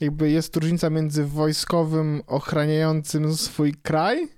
[0.00, 4.28] jakby jest różnica między wojskowym ochraniającym swój kraj,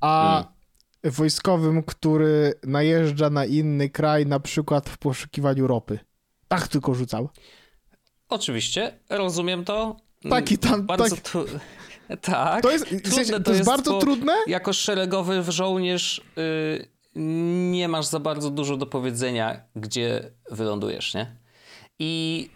[0.00, 1.14] a hmm.
[1.16, 5.98] wojskowym, który najeżdża na inny kraj, na przykład w poszukiwaniu ropy.
[6.48, 7.28] Tak tylko rzucał.
[8.28, 9.96] Oczywiście, rozumiem to.
[10.28, 11.30] Taki tam, bardzo tak.
[11.30, 11.44] Tu...
[12.20, 12.62] Tak.
[12.62, 14.32] To jest, trudne, to, jest, to jest bardzo trudne.
[14.46, 16.88] Jako szeregowy żołnierz yy,
[17.70, 21.36] nie masz za bardzo dużo do powiedzenia, gdzie wylądujesz, nie?
[21.98, 22.50] I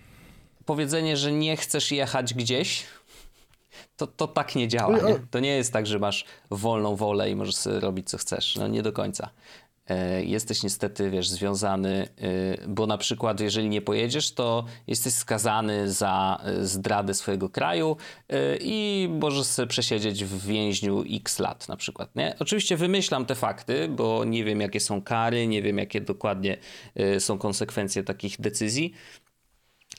[0.64, 2.84] powiedzenie, że nie chcesz jechać gdzieś,
[3.96, 4.98] to, to tak nie działa.
[4.98, 5.20] Nie?
[5.30, 8.56] To nie jest tak, że masz wolną wolę i możesz sobie robić co chcesz.
[8.56, 9.30] No nie do końca.
[9.88, 15.92] E, jesteś niestety, wiesz, związany, e, bo na przykład jeżeli nie pojedziesz, to jesteś skazany
[15.92, 17.96] za e, zdradę swojego kraju
[18.60, 22.36] i możesz przesiedzieć w więźniu x lat na przykład, nie?
[22.38, 26.56] Oczywiście wymyślam te fakty, bo nie wiem jakie są kary, nie wiem jakie dokładnie
[27.18, 28.92] są konsekwencje takich decyzji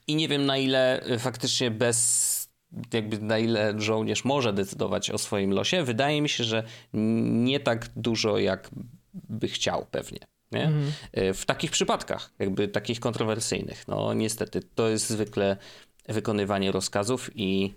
[0.07, 2.49] i nie wiem na ile faktycznie bez
[2.93, 5.83] jakby na ile żołnierz może decydować o swoim losie.
[5.83, 8.69] Wydaje mi się, że nie tak dużo jak
[9.29, 10.19] by chciał pewnie.
[10.51, 10.63] Nie?
[10.63, 10.91] Mhm.
[11.11, 13.87] E, w takich przypadkach, jakby takich kontrowersyjnych.
[13.87, 15.57] No niestety, to jest zwykle
[16.07, 17.75] wykonywanie rozkazów i,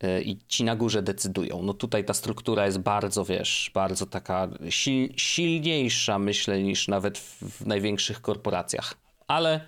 [0.00, 1.62] e, i ci na górze decydują.
[1.62, 4.48] No tutaj ta struktura jest bardzo, wiesz, bardzo taka
[4.78, 8.94] sil, silniejsza, myślę, niż nawet w, w największych korporacjach.
[9.26, 9.60] Ale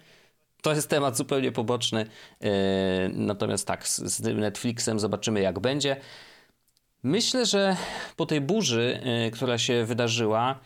[0.63, 2.07] to jest temat zupełnie poboczny.
[2.41, 2.51] E,
[3.09, 5.97] natomiast tak, z, z Netflixem zobaczymy, jak będzie.
[7.03, 7.77] Myślę, że
[8.17, 9.01] po tej burzy,
[9.33, 10.61] która się wydarzyła,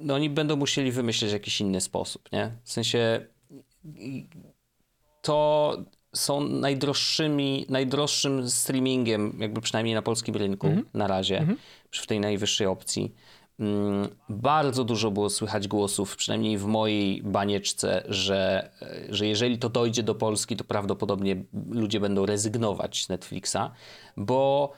[0.00, 2.52] no oni będą musieli wymyślić jakiś inny sposób, nie?
[2.64, 3.26] W sensie
[5.22, 5.76] to
[6.14, 10.84] są najdroższymi, najdroższym streamingiem, jakby przynajmniej na polskim rynku mm -hmm.
[10.94, 11.58] na razie, mm -hmm.
[12.02, 13.14] w tej najwyższej opcji.
[13.60, 18.70] Mm, bardzo dużo było słychać głosów, przynajmniej w mojej banieczce, że,
[19.08, 23.70] że jeżeli to dojdzie do Polski, to prawdopodobnie ludzie będą rezygnować z Netflixa,
[24.16, 24.72] bo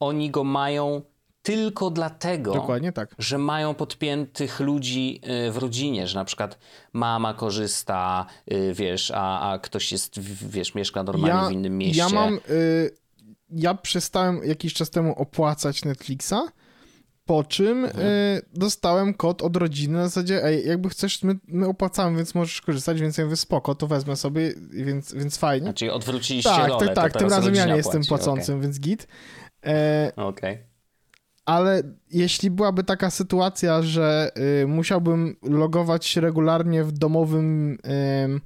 [0.00, 1.02] oni go mają
[1.46, 3.14] tylko dlatego, tak.
[3.18, 6.58] że mają podpiętych ludzi y, w rodzinie, że na przykład
[6.92, 11.98] mama korzysta, y, wiesz, a, a ktoś jest, wiesz, mieszka normalnie ja, w innym mieście.
[11.98, 12.90] Ja mam, y,
[13.50, 16.34] ja przestałem jakiś czas temu opłacać Netflixa,
[17.24, 18.06] po czym mhm.
[18.06, 22.60] y, dostałem kod od rodziny na zasadzie, ej, jakby chcesz, my, my opłacamy, więc możesz
[22.60, 25.64] korzystać, więc ja mówię, spoko, to wezmę sobie, więc, więc fajnie.
[25.64, 26.86] Znaczy odwróciliście tak, rolę.
[26.86, 28.62] Tak, tak, tym razem ja nie jestem płacącym, okay.
[28.62, 29.08] więc git.
[29.66, 30.54] E, Okej.
[30.54, 30.65] Okay
[31.46, 34.30] ale jeśli byłaby taka sytuacja, że
[34.62, 38.40] y, musiałbym logować się regularnie w domowym, y,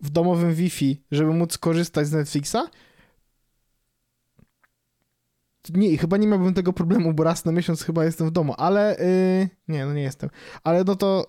[0.00, 2.56] w domowym Wi-Fi, żeby móc korzystać z Netflixa,
[5.70, 8.98] nie, chyba nie miałbym tego problemu, bo raz na miesiąc chyba jestem w domu, ale
[8.98, 10.30] y, nie, no nie jestem.
[10.64, 11.26] Ale no to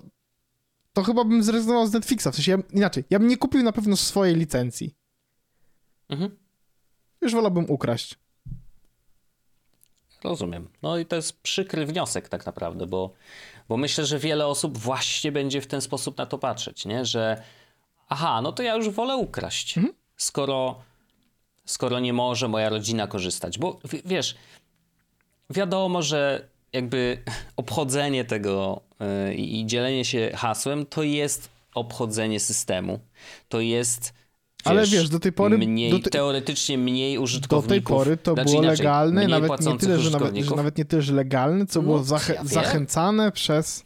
[0.94, 3.72] to chyba bym zrezygnował z Netflixa, w sensie ja, inaczej, ja bym nie kupił na
[3.72, 4.96] pewno swojej licencji.
[6.10, 6.38] Mhm.
[7.22, 8.25] Już wolałbym ukraść.
[10.26, 10.70] Rozumiem.
[10.82, 13.14] No i to jest przykry wniosek tak naprawdę, bo,
[13.70, 17.06] bo myślę, że wiele osób właśnie będzie w ten sposób na to patrzeć, nie?
[17.06, 17.44] że
[18.10, 19.96] aha, no to ja już wolę ukraść, mhm.
[20.18, 20.76] skoro,
[21.66, 23.58] skoro nie może moja rodzina korzystać.
[23.58, 24.36] Bo w, wiesz,
[25.50, 27.24] wiadomo, że jakby
[27.58, 33.00] obchodzenie tego yy, i dzielenie się hasłem to jest obchodzenie systemu.
[33.50, 34.14] To jest
[34.66, 35.58] ale wiesz, do tej pory...
[35.58, 36.10] Mniej, te...
[36.10, 37.68] Teoretycznie mniej użytkowników.
[37.68, 40.78] Do tej pory to znaczy było inaczej, legalne, nawet nie, tyle, że nawet, że nawet
[40.78, 43.86] nie tyle, że legalne, co no, było ja zachęcane przez...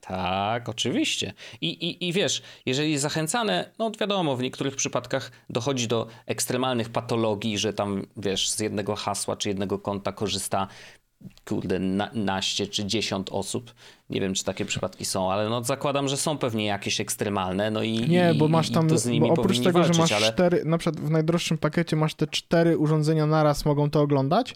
[0.00, 1.32] Tak, oczywiście.
[1.60, 7.58] I, i, I wiesz, jeżeli zachęcane, no wiadomo, w niektórych przypadkach dochodzi do ekstremalnych patologii,
[7.58, 10.68] że tam, wiesz, z jednego hasła czy jednego konta korzysta
[11.44, 13.74] kurde, na, naście czy dziesiąt osób.
[14.10, 17.82] Nie wiem, czy takie przypadki są, ale no zakładam, że są pewnie jakieś ekstremalne, no
[17.82, 18.88] i Nie, bo masz tam,
[19.20, 20.32] bo oprócz tego, walczyć, że masz ale...
[20.32, 24.54] cztery, na przykład w najdroższym pakiecie masz te cztery urządzenia naraz mogą to oglądać,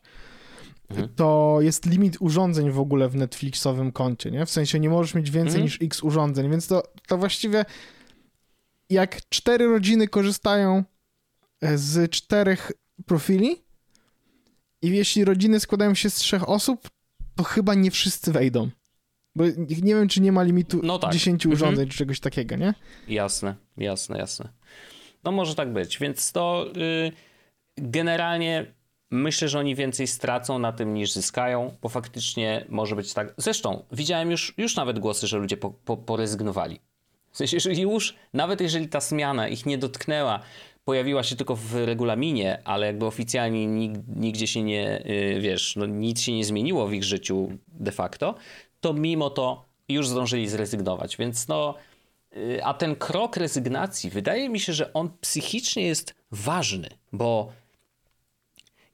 [0.91, 1.09] mhm.
[1.17, 4.47] to jest limit urządzeń w ogóle w Netflixowym koncie, nie?
[4.47, 5.65] W sensie nie możesz mieć więcej mhm.
[5.65, 7.65] niż x urządzeń, więc to, to właściwie
[8.91, 10.85] jak cztery rodziny korzystają
[11.75, 12.73] z czterech
[13.07, 13.66] profili,
[14.87, 16.89] I jeśli rodziny składają się z trzech osób,
[17.37, 18.71] to chyba nie wszyscy wejdą.
[19.37, 21.13] Bo nie wiem, czy nie ma limitu no tak.
[21.13, 21.55] 10 mhm.
[21.55, 21.89] urządzeń, mhm.
[21.89, 22.75] czy czegoś takiego, nie?
[23.09, 24.49] Jasne, jasne, jasne.
[25.25, 27.13] No może tak być, więc to yy,
[27.77, 28.67] generalnie
[29.11, 33.35] myślę, że oni więcej stracą na tym niż zyskają, bo faktycznie może być tak.
[33.37, 36.81] Zresztą widziałem już, już nawet głosy, że ludzie po, po, porezygnowali.
[37.31, 40.41] W sensie, że już, nawet jeżeli ta zmiana ich nie dotknęła,
[40.87, 43.67] pojawiła się tylko w regulaminie, ale jakby oficjalnie
[44.09, 48.35] nigdzie się nie, y, wiesz, no nic się nie zmieniło w ich życiu de facto,
[48.81, 51.17] to mimo to już zdążyli zrezygnować.
[51.17, 51.75] Więc no,
[52.37, 57.53] y, a ten krok rezygnacji, wydaje mi się, że on psychicznie jest ważny, bo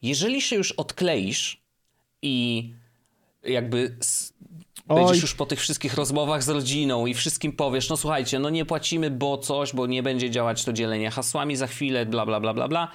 [0.02, 1.62] jeżeli się już odkleisz
[2.22, 2.68] i
[3.44, 3.96] jakby
[4.88, 5.00] Oj.
[5.00, 8.64] Będziesz już po tych wszystkich rozmowach z rodziną i wszystkim powiesz, no słuchajcie, no nie
[8.64, 12.54] płacimy, bo coś, bo nie będzie działać to dzielenie hasłami za chwilę, bla, bla, bla,
[12.54, 12.88] bla, bla.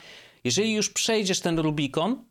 [0.43, 2.23] Jeżeli już przejdziesz ten Rubikon,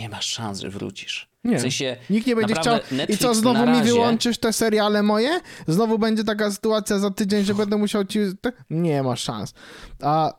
[0.00, 1.28] nie masz szans, że wrócisz.
[1.44, 1.58] Nie.
[1.58, 2.74] W sensie, Nikt nie będzie chciał.
[2.74, 3.82] Netflix I co, znowu razie...
[3.82, 5.40] mi wyłączysz te seriale moje?
[5.66, 8.18] Znowu będzie taka sytuacja za tydzień, że będę musiał ci...
[8.70, 9.54] Nie ma szans.
[10.02, 10.34] A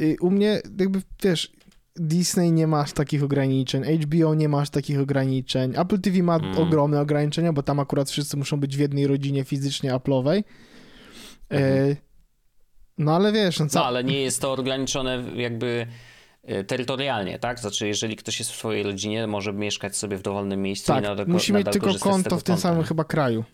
[0.00, 1.52] y, u mnie jakby, wiesz,
[2.00, 6.58] Disney nie masz takich ograniczeń, HBO nie masz takich ograniczeń, Apple TV ma mm.
[6.58, 10.42] ogromne ograniczenia, bo tam akurat wszyscy muszą być w jednej rodzinie fizycznie Apple'owej.
[11.50, 11.96] E, mhm.
[12.98, 13.58] no ale wiesz...
[13.58, 15.86] No, no, ale nie jest to ograniczone jakby
[16.42, 17.60] e, terytorialnie, tak?
[17.60, 21.06] Znaczy, jeżeli ktoś jest w swojej rodzinie, może mieszkać sobie w dowolnym miejscu tak, i
[21.06, 22.68] nadal musi mieć tylko konto w tym konta.
[22.68, 23.44] samym chyba kraju.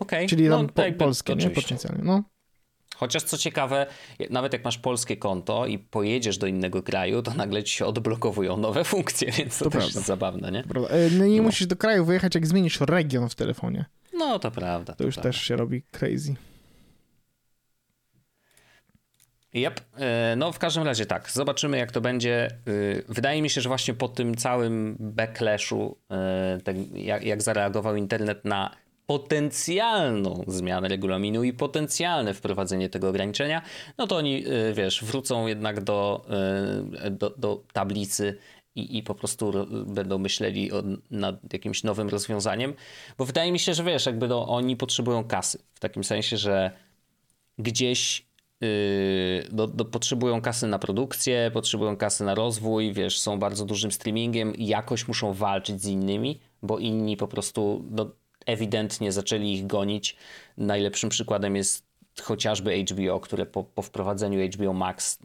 [0.00, 0.18] Okej.
[0.18, 0.28] Okay.
[0.28, 1.50] Czyli no, po, polskie, nie?
[1.50, 2.22] Potencjalnie, no.
[3.00, 3.86] Chociaż co ciekawe,
[4.30, 8.56] nawet jak masz polskie konto i pojedziesz do innego kraju, to nagle ci się odblokowują
[8.56, 10.60] nowe funkcje, więc to, to też jest zabawne, nie?
[10.60, 11.42] E, no nie no.
[11.42, 13.84] musisz do kraju wyjechać, jak zmienisz region w telefonie.
[14.12, 14.92] No, to prawda.
[14.92, 15.28] To, to już prawda.
[15.28, 16.34] też się robi crazy.
[19.54, 19.80] Yep.
[19.98, 22.46] E, no w każdym razie tak, zobaczymy jak to będzie.
[22.46, 22.50] E,
[23.08, 25.98] wydaje mi się, że właśnie po tym całym backlashu,
[27.22, 28.76] jak zareagował internet na
[29.10, 33.62] potencjalną zmianę regulaminu i potencjalne wprowadzenie tego ograniczenia,
[33.98, 36.26] no to oni, y, wiesz, wrócą jednak do,
[37.06, 38.36] y, do, do tablicy
[38.74, 39.52] i, i po prostu
[39.86, 42.74] będą myśleli o, nad jakimś nowym rozwiązaniem,
[43.18, 46.70] bo wydaje mi się, że wiesz, jakby no, oni potrzebują kasy, w takim sensie, że
[47.58, 48.26] gdzieś
[48.60, 48.68] yy,
[49.52, 54.52] no, no, potrzebują kasy na produkcję, potrzebują kasy na rozwój, wiesz, są bardzo dużym streamingiem
[54.58, 58.10] jakoś muszą walczyć z innymi, bo inni po prostu no,
[58.46, 60.16] ewidentnie zaczęli ich gonić.
[60.56, 61.86] Najlepszym przykładem jest
[62.22, 65.18] chociażby HBO, które po, po wprowadzeniu HBO Max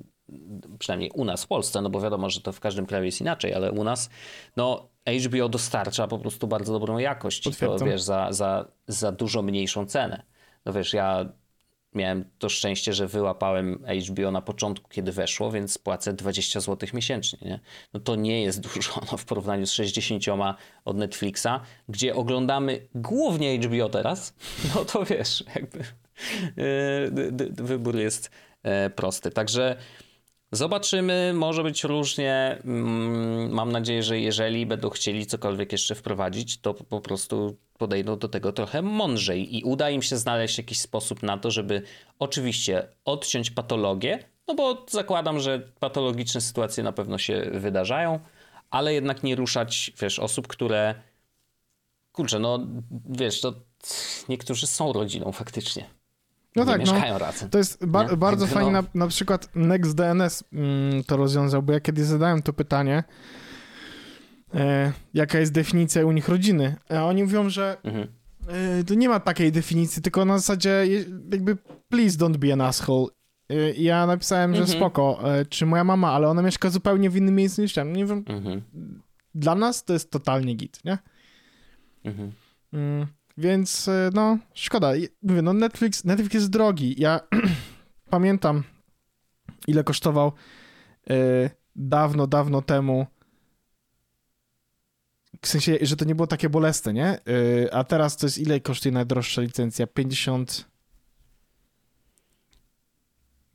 [0.80, 3.54] przynajmniej u nas w Polsce, no bo wiadomo, że to w każdym kraju jest inaczej,
[3.54, 4.10] ale u nas,
[4.58, 4.89] no
[5.25, 10.23] HBO dostarcza po prostu bardzo dobrą jakość to wiesz, za, za, za dużo mniejszą cenę.
[10.65, 11.25] No wiesz, ja
[11.96, 17.40] miałem to szczęście, że wyłapałem HBO na początku, kiedy weszło, więc płacę 20 zł miesięcznie.
[17.42, 17.60] Nie?
[17.94, 20.24] No to nie jest dużo no, w porównaniu z 60
[20.86, 21.48] od Netflixa,
[21.90, 24.34] gdzie oglądamy głównie HBO teraz.
[24.76, 28.32] No to wiesz, jakby yy, wybór jest
[28.64, 29.32] yy, prosty.
[29.32, 29.76] Także
[30.52, 32.62] Zobaczymy, może być różnie.
[32.66, 38.28] Mm, mam nadzieję, że jeżeli będą chcieli cokolwiek jeszcze wprowadzić, to po prostu podejdą do
[38.28, 41.82] tego trochę mądrzej i uda im się znaleźć jakiś sposób na to, żeby
[42.20, 48.20] oczywiście odciąć patologię, no bo zakładam, że patologiczne sytuacje na pewno się wydarzają,
[48.70, 50.96] ale jednak nie ruszać, wiesz, osób, które
[52.12, 52.60] kurczę, no
[53.10, 53.54] wiesz, to
[54.30, 55.95] niektórzy są rodziną faktycznie.
[56.56, 57.50] No tak, mieszkają no, razem.
[57.50, 58.82] To jest ba bardzo fajnie, no.
[58.82, 63.04] na, na przykład NextDNS mm, to rozwiązał, bo ja kiedy zadałem to pytanie,
[64.54, 68.08] e, jaka jest definicja u nich rodziny, a oni mówią, że mhm.
[68.48, 70.86] e, to nie ma takiej definicji, tylko na zasadzie
[71.32, 71.58] jakby
[71.89, 73.08] please don't be an asshole.
[73.50, 74.80] E, ja napisałem, że mhm.
[74.80, 77.84] spoko, e, czy moja mama, ale ona mieszka zupełnie w innym miejscu niż ja.
[77.84, 78.62] Nie wiem, mhm.
[79.36, 80.97] dla nas to jest totalnie git, nie?
[82.03, 82.32] Mhm.
[82.74, 83.08] Mm.
[83.38, 84.92] Więc e, no, szkoda.
[85.22, 86.96] Mówię, no Netflix, Netflix jest drogi.
[86.98, 87.20] Ja
[88.10, 88.64] pamiętam,
[89.68, 90.32] ile kosztował
[91.08, 93.08] yy, dawno, dawno temu.
[95.42, 97.20] W sensie, że to nie było takie bolesne, nie?
[97.26, 99.88] Yy, a teraz to jest ile kosztuje najdroższa licencja?
[99.88, 100.68] 50.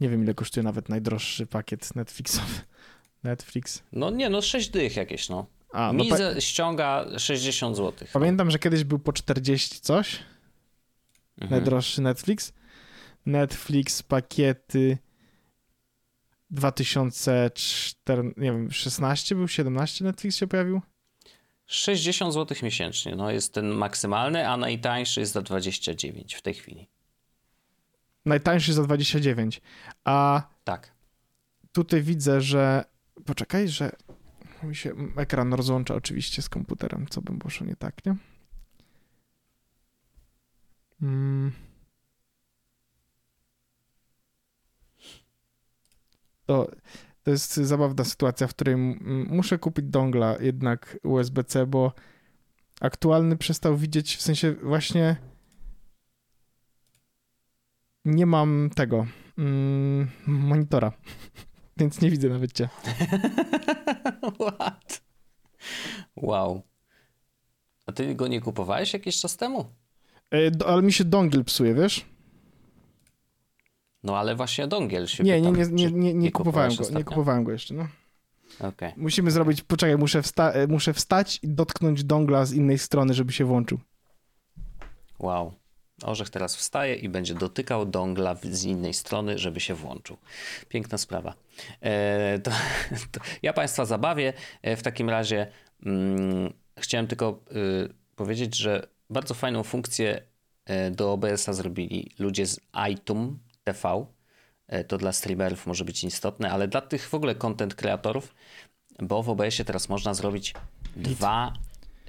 [0.01, 2.55] Nie wiem, ile kosztuje nawet najdroższy pakiet Netflixowy.
[3.23, 3.83] Netflix.
[3.93, 5.47] No nie, no 6 dych jakieś, no.
[5.73, 6.41] A, no pa...
[6.41, 8.09] ściąga 60 zł.
[8.13, 10.19] Pamiętam, że kiedyś był po 40 coś.
[11.41, 11.51] Mhm.
[11.51, 12.53] Najdroższy Netflix.
[13.27, 14.99] Netflix pakiety
[16.51, 20.81] 2014, nie wiem, 16 był, 17 Netflix się pojawił?
[21.67, 26.89] 60 zł miesięcznie, no jest ten maksymalny, a najtańszy jest za 29 w tej chwili.
[28.25, 29.61] Najtańszy za 29,
[30.05, 30.43] a...
[30.65, 30.93] Tak.
[31.73, 32.85] Tutaj widzę, że...
[33.25, 33.93] Poczekaj, że
[34.67, 38.17] mi się ekran rozłącza oczywiście z komputerem, co bym poszło nie tak, nie?
[41.03, 41.53] Mm.
[46.47, 46.71] To,
[47.23, 48.77] to jest zabawna sytuacja, w której
[49.27, 51.93] muszę kupić dongla jednak USB-C, bo
[52.81, 55.17] aktualny przestał widzieć, w sensie właśnie
[58.05, 59.07] nie mam tego
[59.39, 60.93] mm, monitora,
[61.81, 62.69] więc nie widzę nawet cię.
[64.41, 65.03] What?
[66.17, 66.63] Wow.
[67.87, 69.65] A ty go nie kupowałeś jakiś czas temu?
[70.31, 72.07] E, do, ale mi się dongiel psuje, wiesz?
[74.03, 77.45] No ale właśnie dongiel się Nie, pytam, nie, nie, nie, nie, kupowałem go, nie kupowałem
[77.45, 77.89] go jeszcze, no.
[78.61, 78.93] Okay.
[78.97, 83.33] Musimy zrobić, poczekaj, muszę, wsta e, muszę wstać i dotknąć dongla z innej strony, żeby
[83.33, 83.79] się włączył.
[85.19, 85.60] Wow.
[86.05, 90.17] Orzech teraz wstaje i będzie dotykał dongla z innej strony, żeby się włączył.
[90.69, 91.35] Piękna sprawa.
[91.81, 92.51] E, to,
[93.13, 94.33] to ja Państwa zabawię.
[94.63, 95.47] E, w takim razie
[95.87, 100.23] mm, chciałem tylko y, powiedzieć, że bardzo fajną funkcję
[100.65, 103.33] e, do OBS-a zrobili ludzie z iTunes
[103.65, 104.07] TV.
[104.67, 108.35] E, to dla streamerów może być istotne, ale dla tych w ogóle content kreatorów,
[108.99, 110.55] bo w OBS-ie teraz można zrobić
[110.97, 111.53] dwa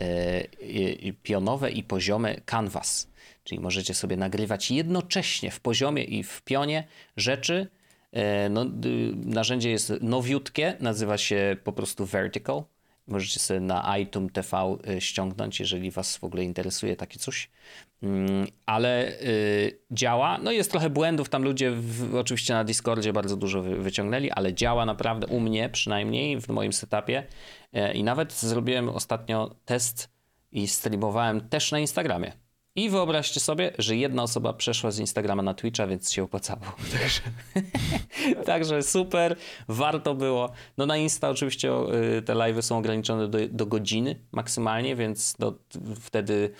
[0.01, 3.11] e, pionowe i poziome canvas.
[3.51, 6.87] Czyli możecie sobie nagrywać jednocześnie w poziomie i w pionie
[7.17, 7.67] rzeczy.
[8.49, 8.65] No,
[9.15, 12.63] narzędzie jest nowiutkie, nazywa się po prostu Vertical
[13.07, 17.49] Możecie sobie na iTunes TV y, ściągnąć, jeżeli Was w ogóle interesuje takie coś.
[18.03, 20.37] Mm, ale y, działa.
[20.37, 24.53] No jest trochę błędów, tam ludzie w, oczywiście na Discordzie bardzo dużo wy, wyciągnęli, ale
[24.53, 27.23] działa naprawdę u mnie przynajmniej w moim setupie.
[27.93, 30.09] I nawet zrobiłem ostatnio test
[30.51, 32.31] i streamowałem też na Instagramie.
[32.75, 36.61] I wyobraźcie sobie, że jedna osoba przeszła z Instagrama na Twitcha, więc się opłacało.
[36.99, 37.21] Także,
[38.45, 39.35] także super,
[39.67, 40.51] warto było.
[40.77, 41.71] No na Insta oczywiście
[42.17, 45.59] y, te live'y są ograniczone do, do godziny maksymalnie, więc do,
[46.01, 46.53] wtedy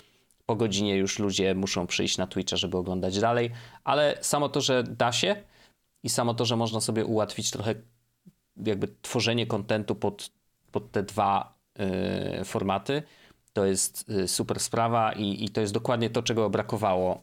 [0.46, 3.50] po godzinie już ludzie muszą przyjść na Twitcha, żeby oglądać dalej.
[3.84, 5.36] Ale samo to, że da się
[6.02, 7.74] i samo to, że można sobie ułatwić trochę
[8.56, 10.30] jakby tworzenie kontentu pod,
[10.72, 11.58] pod te dwa
[12.38, 13.02] yy, formaty,
[13.52, 17.20] to jest y, super sprawa i, i to jest dokładnie to, czego brakowało y,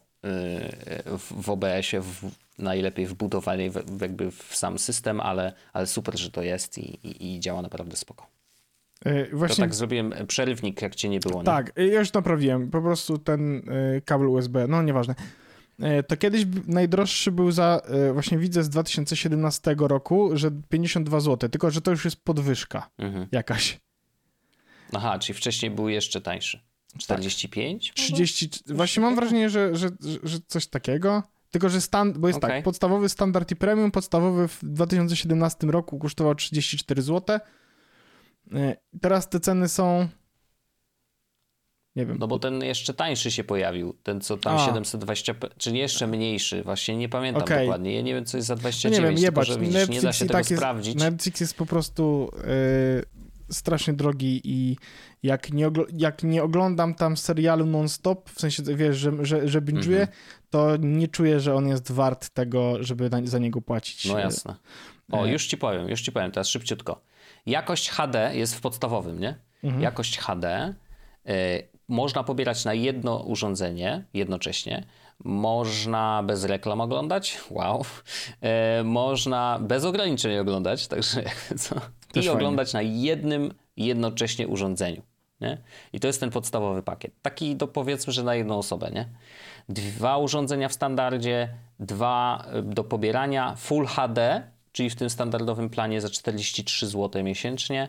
[1.17, 6.32] w, w OBS-ie, w, najlepiej wbudowanej w, jakby w sam system, ale, ale super, że
[6.32, 8.27] to jest i, i, i działa naprawdę spoko.
[9.05, 9.55] Yy, właśnie...
[9.55, 11.39] To tak zrobiłem przerywnik, jak cię nie było.
[11.39, 11.45] Nie?
[11.45, 12.69] Tak, ja już naprawiłem.
[12.69, 13.55] Po prostu ten
[13.93, 15.15] yy, kabel USB, no nieważne.
[15.80, 17.82] Yy, to kiedyś najdroższy był za,
[18.13, 23.27] właśnie widzę z 2017 roku, że 52 zł, tylko że to już jest podwyżka mhm.
[23.32, 23.80] jakaś.
[24.94, 26.60] Aha, czyli wcześniej był jeszcze tańszy.
[26.98, 27.88] 45?
[27.88, 27.96] Tak.
[27.96, 28.50] 30.
[28.68, 29.90] Właśnie mam wrażenie, że, że,
[30.24, 31.24] że coś takiego.
[31.52, 32.50] Tylko, że stan, bo jest okay.
[32.50, 37.40] tak, podstawowy standard i premium, podstawowy w 2017 roku kosztował 34 zł.
[38.54, 40.10] E, teraz te ceny są
[41.96, 42.18] nie wiem.
[42.20, 44.66] No bo ten jeszcze tańszy się pojawił, ten co tam A.
[44.66, 47.60] 720, czyli jeszcze mniejszy, właśnie nie pamiętam okay.
[47.60, 47.96] dokładnie.
[47.96, 49.48] Ja nie wiem co jest za 29, no nie wiem, jebać.
[49.48, 50.96] Tylko, że widzisz, Netflix nie da się tego tak jest, sprawdzić.
[50.96, 53.18] Netflix jest po prostu yy,
[53.52, 54.78] strasznie drogi i
[55.24, 60.00] jak nie, jak nie oglądam tam serialu non-stop, w sensie, wiesz, że, że, że binge'uję,
[60.00, 60.18] mhm.
[60.50, 64.06] to nie czuję, że on jest wart tego, żeby za niego płacić.
[64.06, 64.56] No jasne.
[65.12, 65.32] O, e.
[65.32, 67.02] już ci powiem, już ci powiem, teraz szybciutko.
[67.45, 69.36] Jakość HD jest w podstawowym, nie?
[69.64, 69.84] Mhm.
[69.84, 70.74] Jakość HD
[71.30, 71.32] y,
[71.88, 74.86] można pobierać na jedno urządzenie jednocześnie.
[75.24, 77.86] Można bez reklam oglądać, wow.
[78.80, 81.24] Y, można bez ograniczeń oglądać, także
[81.64, 81.76] co?
[82.12, 82.32] Też i fajnie.
[82.32, 85.01] oglądać na jednym jednocześnie urządzeniu.
[85.41, 85.57] Nie?
[85.93, 87.12] I to jest ten podstawowy pakiet.
[87.22, 88.91] Taki to powiedzmy, że na jedną osobę.
[88.91, 89.10] Nie?
[89.70, 91.49] Dwa urządzenia w standardzie,
[91.80, 97.88] dwa y, do pobierania, Full HD, czyli w tym standardowym planie za 43 zł miesięcznie.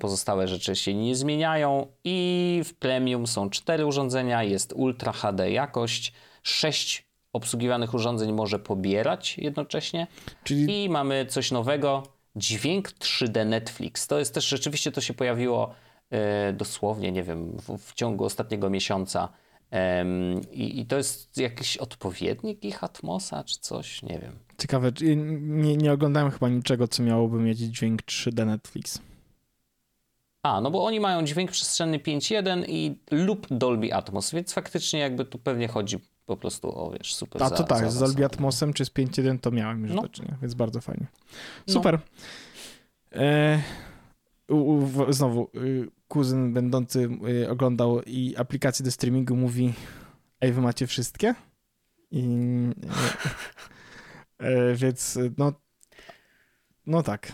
[0.00, 6.12] Pozostałe rzeczy się nie zmieniają i w premium są cztery urządzenia, jest Ultra HD jakość,
[6.42, 10.06] sześć obsługiwanych urządzeń może pobierać jednocześnie
[10.44, 10.84] Czyli...
[10.84, 12.02] i mamy coś nowego,
[12.38, 14.06] dźwięk 3D Netflix.
[14.06, 15.74] To jest też rzeczywiście to się pojawiło
[16.10, 19.28] e, dosłownie, nie wiem, w, w ciągu ostatniego miesiąca.
[20.52, 24.32] i, I, to jest jakiś odpowiednik ich Atmosa czy coś, nie wiem.
[24.58, 24.92] Ciekawe,
[25.36, 28.98] nie, nie oglądałem chyba niczego, co miałoby mieć dźwięk 3D Netflix.
[30.42, 35.24] A, no bo oni mają dźwięk przestrzenny 5.1 i lub Dolby Atmos, więc faktycznie jakby
[35.24, 35.98] tu pewnie chodzi
[36.28, 39.38] po prostu o, wiesz, super A to za, tak, z Dolby Atmosem czy z 5.1
[39.38, 40.02] to miałem już no.
[40.02, 41.06] do czynienia, więc bardzo fajnie.
[41.66, 41.74] No.
[41.74, 41.98] Super.
[43.12, 43.22] No.
[43.22, 43.62] E,
[44.48, 47.08] u, u, znowu, y, kuzyn będący
[47.42, 49.74] y, oglądał i aplikację do streamingu mówi
[50.40, 51.34] ej, wy macie wszystkie?
[52.10, 52.28] I
[54.38, 55.52] e, więc no
[56.86, 57.32] no tak.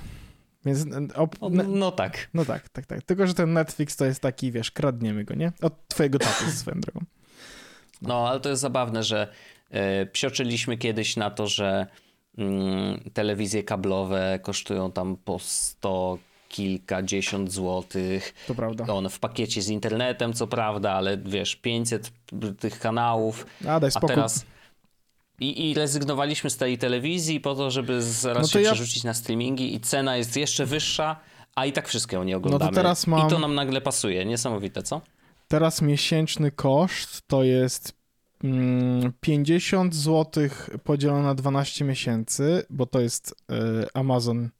[0.64, 2.28] Więc, op, no, no, tak.
[2.34, 3.02] No tak, tak, tak.
[3.02, 5.52] Tylko, że ten Netflix to jest taki, wiesz, kradniemy go, nie?
[5.62, 7.00] Od twojego taty swoją drogą.
[8.02, 8.28] No.
[8.28, 9.28] ale to jest zabawne, że
[9.70, 11.86] e, psioczyliśmy kiedyś na to, że
[12.38, 16.18] mm, telewizje kablowe kosztują tam po 100
[16.48, 18.34] kilkadziesiąt złotych.
[18.46, 18.86] To prawda.
[18.86, 22.12] On w pakiecie z internetem, co prawda, ale wiesz, 500
[22.60, 23.46] tych kanałów.
[23.68, 24.12] A, daj spokój.
[24.12, 24.46] A teraz
[25.40, 28.72] i, I rezygnowaliśmy z tej telewizji po to, żeby zaraz no się ja...
[28.72, 31.16] przerzucić na streamingi i cena jest jeszcze wyższa,
[31.54, 32.64] a i tak wszystkiego nie oglądamy.
[32.64, 33.26] No to teraz mam...
[33.26, 34.24] I to nam nagle pasuje.
[34.24, 35.00] Niesamowite, co?
[35.48, 37.92] Teraz miesięczny koszt to jest
[39.20, 40.48] 50 mm, zł
[40.84, 43.54] podzielone na 12 miesięcy, bo to jest y,
[43.94, 44.50] Amazon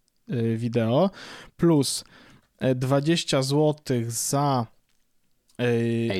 [0.56, 1.10] Video,
[1.56, 2.04] plus
[2.74, 3.76] 20 zł
[4.06, 4.66] za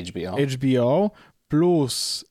[0.09, 0.37] HBO.
[0.37, 1.11] HBO,
[1.47, 2.25] plus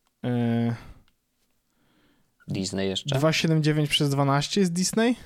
[2.49, 3.17] Disney jeszcze?
[3.17, 5.17] 2,79 przez 12 jest Disney?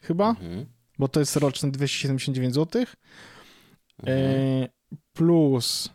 [0.00, 0.28] Chyba?
[0.28, 0.66] Mhm.
[0.98, 2.84] Bo to jest roczny 279 zł.
[4.02, 4.68] Mhm.
[5.12, 5.90] Plus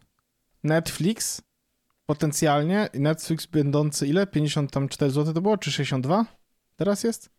[0.63, 1.41] Netflix
[2.05, 2.89] potencjalnie.
[2.93, 4.27] Netflix będący ile?
[4.27, 5.57] 54 zł to było?
[5.57, 6.25] Czy 62?
[6.75, 7.29] Teraz jest?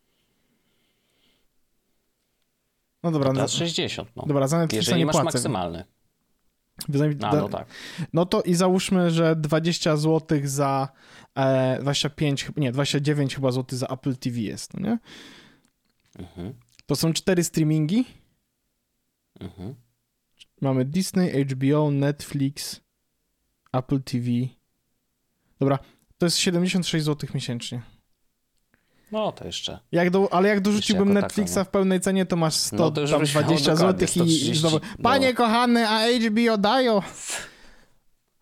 [3.03, 3.29] No dobra.
[3.29, 4.09] No teraz 60.
[4.15, 4.23] No.
[4.27, 5.25] Dobra, za Netflixa Jeżeli nie masz płacę.
[5.25, 5.83] maksymalny.
[7.21, 7.67] A, no, tak.
[8.13, 10.89] no to i załóżmy, że 20 zł za
[11.35, 14.97] e, 25, nie, 29 chyba zł za Apple TV jest, no nie?
[16.19, 16.53] Mhm.
[16.85, 18.05] To są cztery streamingi.
[19.39, 19.75] Mhm.
[20.61, 22.81] Mamy Disney, HBO, Netflix,
[23.73, 24.25] Apple TV.
[25.59, 25.79] Dobra,
[26.17, 27.81] to jest 76 zł miesięcznie.
[29.11, 29.79] No, to jeszcze.
[29.91, 33.07] Jak do, ale jak dorzuciłbym Netflixa taką, w pełnej cenie, to masz 100, no to
[33.07, 35.35] tam 20 zł i, znowu, panie no.
[35.35, 37.01] kochany, a HBO dają.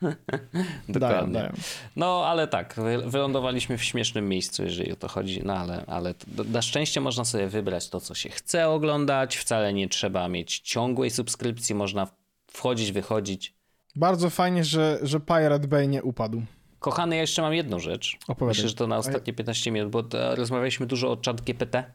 [0.90, 1.00] Dokładnie.
[1.00, 1.54] Dają, dają.
[1.96, 2.76] No, ale tak,
[3.06, 6.14] wylądowaliśmy w śmiesznym miejscu, jeżeli o to chodzi, no ale, ale
[6.46, 11.10] na szczęście można sobie wybrać to, co się chce oglądać, wcale nie trzeba mieć ciągłej
[11.10, 12.08] subskrypcji, można
[12.48, 13.54] wchodzić, wychodzić.
[13.96, 16.42] Bardzo fajnie, że, że Pirate Bay nie upadł.
[16.80, 18.18] Kochany, ja jeszcze mam jedną rzecz.
[18.28, 18.48] Opowiadaj.
[18.48, 20.04] Myślę, że to na ostatnie 15 minut, bo
[20.36, 21.94] rozmawialiśmy dużo o chat GPT.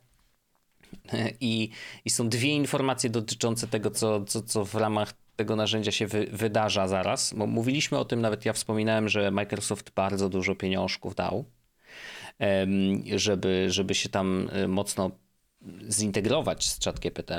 [1.41, 1.71] I,
[2.05, 6.27] I są dwie informacje dotyczące tego, co, co, co w ramach tego narzędzia się wy,
[6.33, 7.35] wydarza zaraz.
[7.37, 11.45] Bo mówiliśmy o tym, nawet ja wspominałem, że Microsoft bardzo dużo pieniążków dał,
[13.17, 15.11] żeby, żeby się tam e, mocno
[15.91, 17.31] zintegrować z ChatGPT.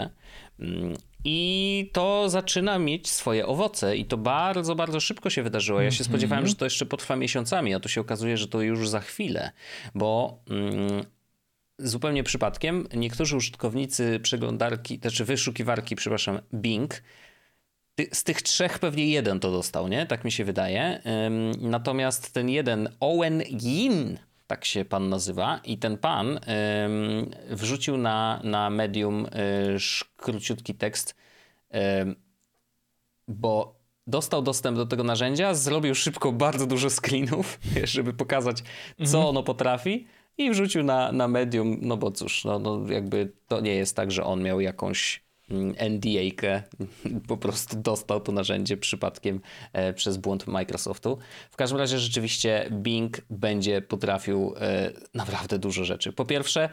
[0.59, 0.93] Mm,
[1.23, 5.81] I to zaczyna mieć swoje owoce, i to bardzo, bardzo szybko się wydarzyło.
[5.81, 6.07] Ja się -hmm.
[6.07, 9.51] spodziewałem, że to jeszcze potrwa miesiącami, a to się okazuje, że to już za chwilę,
[9.95, 11.05] bo mm,
[11.77, 17.01] zupełnie przypadkiem niektórzy użytkownicy przeglądarki, znaczy wyszukiwarki, przepraszam, Bing,
[18.11, 20.05] z tych trzech pewnie jeden to dostał, nie?
[20.05, 21.01] Tak mi się wydaje.
[21.61, 24.17] Natomiast ten jeden, Owen Yin,
[24.47, 26.39] tak się pan nazywa, i ten pan
[27.49, 29.29] wrzucił na, na medium y,
[30.17, 31.15] króciutki tekst,
[33.27, 33.75] bo
[34.07, 38.63] dostał dostęp do tego narzędzia, zrobił szybko bardzo dużo screenów, żeby pokazać,
[38.97, 39.25] co mhm.
[39.25, 43.75] ono potrafi i wrzucił na, na medium, no bo cóż, no, no jakby to nie
[43.75, 45.24] jest tak, że on miał jakąś
[45.89, 46.63] NDA-kę,
[47.27, 49.41] po prostu dostał to narzędzie przypadkiem
[49.73, 51.17] e, przez błąd Microsoftu.
[51.51, 56.13] W każdym razie rzeczywiście Bing będzie potrafił e, naprawdę dużo rzeczy.
[56.13, 56.69] Po pierwsze,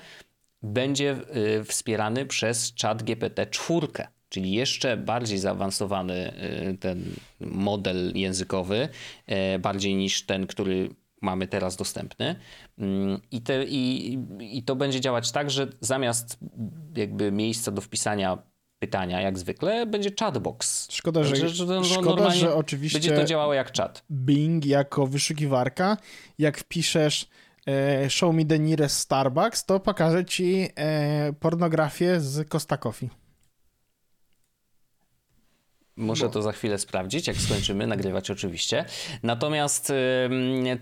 [0.62, 3.86] będzie e, wspierany przez chat GPT 4
[4.28, 6.32] czyli jeszcze bardziej zaawansowany
[6.80, 7.04] ten
[7.40, 8.88] model językowy,
[9.60, 10.88] bardziej niż ten, który
[11.22, 12.36] mamy teraz dostępny.
[12.78, 16.38] Mm, I, te, i, I to będzie działać tak, że zamiast
[16.96, 18.38] jakby miejsca do wpisania
[18.82, 20.88] pytania, jak zwykle, będzie chatbox.
[20.90, 24.04] Szkoda, że, że, że szkoda, że oczywiście będzie to działało jak chat.
[24.10, 25.96] Bing jako wyszukiwarka,
[26.38, 27.28] jak wpiszesz
[27.66, 33.10] e, show me the nearest Starbucks, to pokaże ci e, pornografię z Costa Coffee.
[35.96, 38.84] Muszę to za chwilę sprawdzić, jak skończymy nagrywać oczywiście.
[39.22, 39.92] Natomiast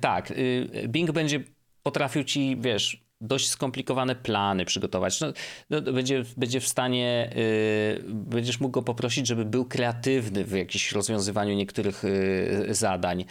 [0.00, 1.40] tak, y, Bing będzie
[1.82, 5.20] potrafił ci, wiesz, dość skomplikowane plany przygotować.
[5.20, 5.32] No,
[5.70, 10.92] no, będzie, będzie w stanie, y, będziesz mógł go poprosić, żeby był kreatywny w jakimś
[10.92, 13.24] rozwiązywaniu niektórych y, zadań.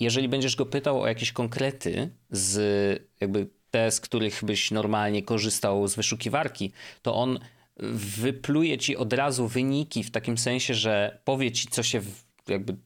[0.00, 5.88] jeżeli będziesz go pytał o jakieś konkrety z jakby te, z których byś normalnie korzystał
[5.88, 6.72] z wyszukiwarki,
[7.02, 7.38] to on
[8.16, 12.00] wypluje ci od razu wyniki w takim sensie, że powie ci, co się
[12.48, 12.76] jakby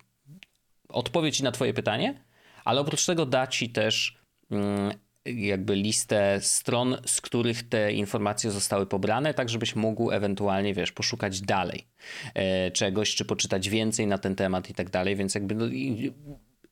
[0.89, 2.25] odpowie ci na twoje pytanie,
[2.65, 4.19] ale oprócz tego da ci też
[4.51, 4.93] mm,
[5.27, 11.41] jakby listę stron, z których te informacje zostały pobrane, tak żebyś mógł ewentualnie, wiesz, poszukać
[11.41, 11.87] dalej
[12.35, 15.65] e, czegoś, czy poczytać więcej na ten temat i tak dalej, więc jakby no,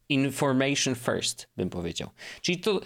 [0.09, 2.11] information first, bym powiedział.
[2.40, 2.80] Czyli to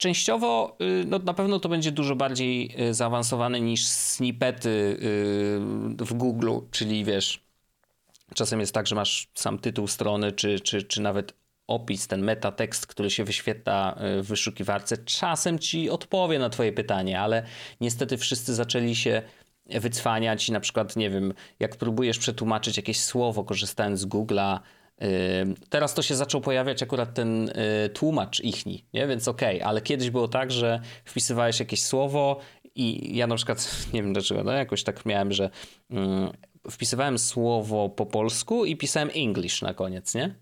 [0.00, 6.14] Częściowo y, no, na pewno to będzie dużo bardziej y, zaawansowane niż snippety y, w
[6.14, 7.44] Google, czyli wiesz,
[8.34, 11.34] czasem jest tak, że masz sam tytuł strony, czy, czy, czy nawet
[11.70, 17.42] opis, ten metatekst, który się wyświetla w wyszukiwarce, czasem ci odpowie na twoje pytanie, ale
[17.80, 19.22] niestety wszyscy zaczęli się
[19.66, 24.60] wycwaniać i na przykład, nie wiem, jak próbujesz przetłumaczyć jakieś słowo korzystając z Google'a,
[25.68, 29.06] Teraz to się zaczął pojawiać akurat ten y, tłumacz ichni, nie?
[29.06, 29.68] więc okej, okay.
[29.68, 32.40] ale kiedyś było tak, że wpisywałeś jakieś słowo
[32.74, 35.50] i ja na przykład, nie wiem dlaczego, no jakoś tak miałem, że
[35.90, 36.30] um,
[36.70, 40.34] wpisywałem słowo po polsku i pisałem English na koniec, nie?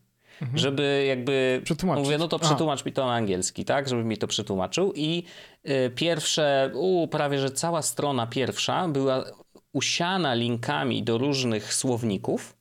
[0.43, 0.59] Mhm.
[0.59, 1.61] Żeby jakby.
[1.64, 2.05] Przetłumaczyć.
[2.05, 2.86] Mówię, no to przetłumacz Aha.
[2.86, 3.89] mi to na angielski, tak?
[3.89, 4.93] Żeby mi to przetłumaczył.
[4.97, 5.24] I
[5.68, 9.24] y, pierwsze, u, prawie że cała strona pierwsza była
[9.72, 12.59] usiana linkami do różnych słowników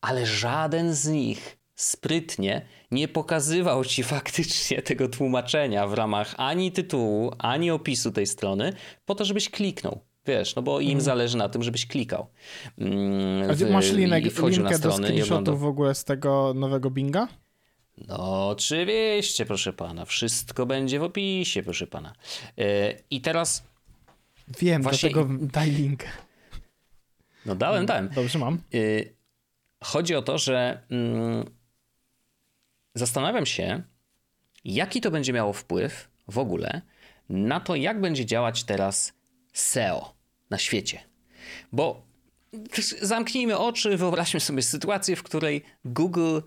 [0.00, 7.32] ale żaden z nich sprytnie nie pokazywał ci faktycznie tego tłumaczenia w ramach ani tytułu,
[7.38, 8.72] ani opisu tej strony,
[9.04, 10.00] po to, żebyś kliknął.
[10.26, 11.00] Wiesz, no bo im mm.
[11.00, 12.26] zależy na tym, żebyś klikał.
[12.78, 17.28] Mm, w, A masz linek, linkę do screenshotów w ogóle z tego nowego Binga?
[18.08, 20.04] No oczywiście, proszę pana.
[20.04, 22.14] Wszystko będzie w opisie, proszę pana.
[22.56, 22.66] Yy,
[23.10, 23.64] I teraz...
[24.60, 25.10] Wiem, właśnie...
[25.10, 26.04] do tego daj link.
[27.46, 28.08] No dałem, dałem.
[28.08, 28.58] Dobrze, mam.
[28.72, 29.16] Yy,
[29.84, 31.44] Chodzi o to, że mm,
[32.94, 33.82] zastanawiam się,
[34.64, 36.82] jaki to będzie miało wpływ w ogóle
[37.28, 39.12] na to, jak będzie działać teraz
[39.52, 40.15] SEO
[40.50, 41.00] na świecie.
[41.72, 42.02] Bo
[43.02, 46.40] zamknijmy oczy, wyobraźmy sobie sytuację, w której Google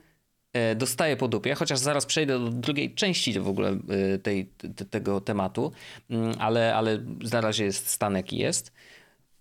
[0.53, 4.45] e, dostaje po dupie, chociaż zaraz przejdę do drugiej części w ogóle e, tej,
[4.75, 5.71] te, tego tematu,
[6.09, 8.71] mm, ale, ale na razie jest stan jaki jest.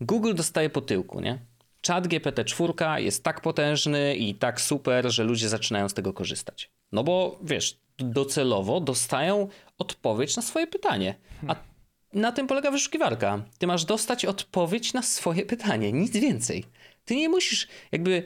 [0.01, 1.39] Google dostaje po tyłku, nie?
[1.87, 6.71] Chat GPT-4 jest tak potężny i tak super, że ludzie zaczynają z tego korzystać.
[6.93, 9.49] No bo wiesz, docelowo dostają
[9.79, 11.15] odpowiedź na swoje pytanie.
[11.49, 11.57] A
[12.13, 13.45] na tym polega wyszukiwarka.
[13.59, 16.65] Ty masz dostać odpowiedź na swoje pytanie, nic więcej.
[17.05, 18.23] Ty nie musisz jakby.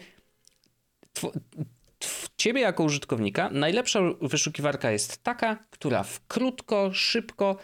[2.37, 7.57] ciebie jako użytkownika najlepsza wyszukiwarka jest taka, która w krótko, szybko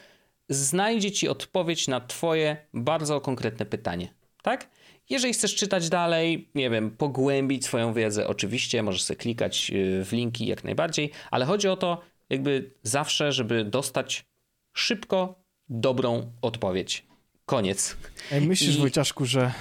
[0.49, 4.15] znajdzie ci odpowiedź na twoje bardzo konkretne pytanie.
[4.43, 4.71] Tak?
[5.11, 10.13] Jeżeli chcesz czytać dalej, nie wiem, pogłębić swoją wiedzę, oczywiście możesz sobie klikać y, w
[10.13, 12.01] linki jak najbardziej, ale chodzi o to,
[12.31, 14.25] jakby zawsze, żeby dostać
[14.73, 17.07] szybko dobrą odpowiedź.
[17.47, 17.97] Koniec.
[18.33, 18.79] Ej, myślisz, I...
[18.79, 19.53] Wojciaszku, że,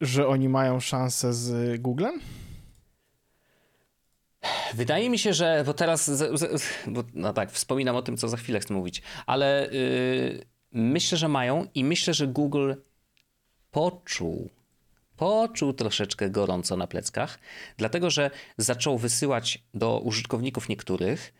[0.00, 2.20] że oni mają szansę z Googlem?
[4.74, 6.10] Wydaje mi się, że, bo teraz,
[6.86, 11.28] bo, no tak, wspominam o tym, co za chwilę chcę mówić, ale yy, myślę, że
[11.28, 12.74] mają i myślę, że Google
[13.70, 14.50] poczuł,
[15.16, 17.38] poczuł troszeczkę gorąco na pleckach,
[17.76, 21.34] dlatego że zaczął wysyłać do użytkowników niektórych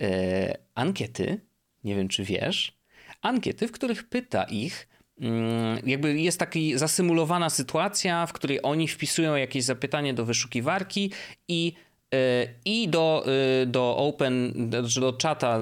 [0.00, 1.40] e, ankiety,
[1.84, 2.78] nie wiem czy wiesz,
[3.22, 4.88] ankiety, w których pyta ich,
[5.20, 11.10] mm, jakby jest taka zasymulowana sytuacja, w której oni wpisują jakieś zapytanie do wyszukiwarki
[11.48, 11.72] i
[12.14, 13.24] e, i do,
[13.62, 15.60] e, do Open, do, do czata,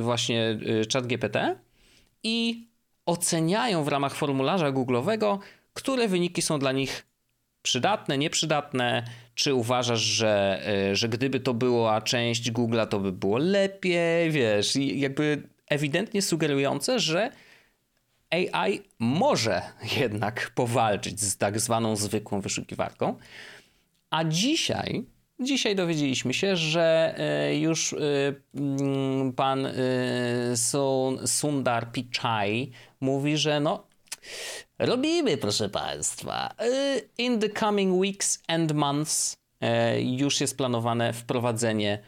[0.00, 1.56] właśnie czat GPT
[2.22, 2.66] i
[3.06, 5.38] oceniają w ramach formularza Google'owego,
[5.72, 7.06] które wyniki są dla nich
[7.66, 9.04] przydatne, nieprzydatne,
[9.34, 14.76] czy uważasz, że, e, że gdyby to była część Google'a, to by było lepiej, wiesz,
[14.76, 17.30] jakby ewidentnie sugerujące, że
[18.30, 19.62] AI może
[20.00, 23.16] jednak powalczyć z tak zwaną zwykłą wyszukiwarką.
[24.10, 25.04] A dzisiaj,
[25.40, 27.96] dzisiaj dowiedzieliśmy się, że e, już e,
[28.54, 29.68] mm, pan
[31.26, 33.86] Sundar Pichai mówi, że no,
[34.78, 36.54] robimy, proszę Państwa.
[36.62, 41.98] Y, in the coming weeks and months e, już jest planowane wprowadzenie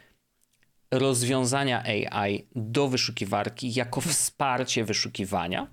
[0.91, 5.67] rozwiązania AI do wyszukiwarki jako wsparcie wyszukiwania.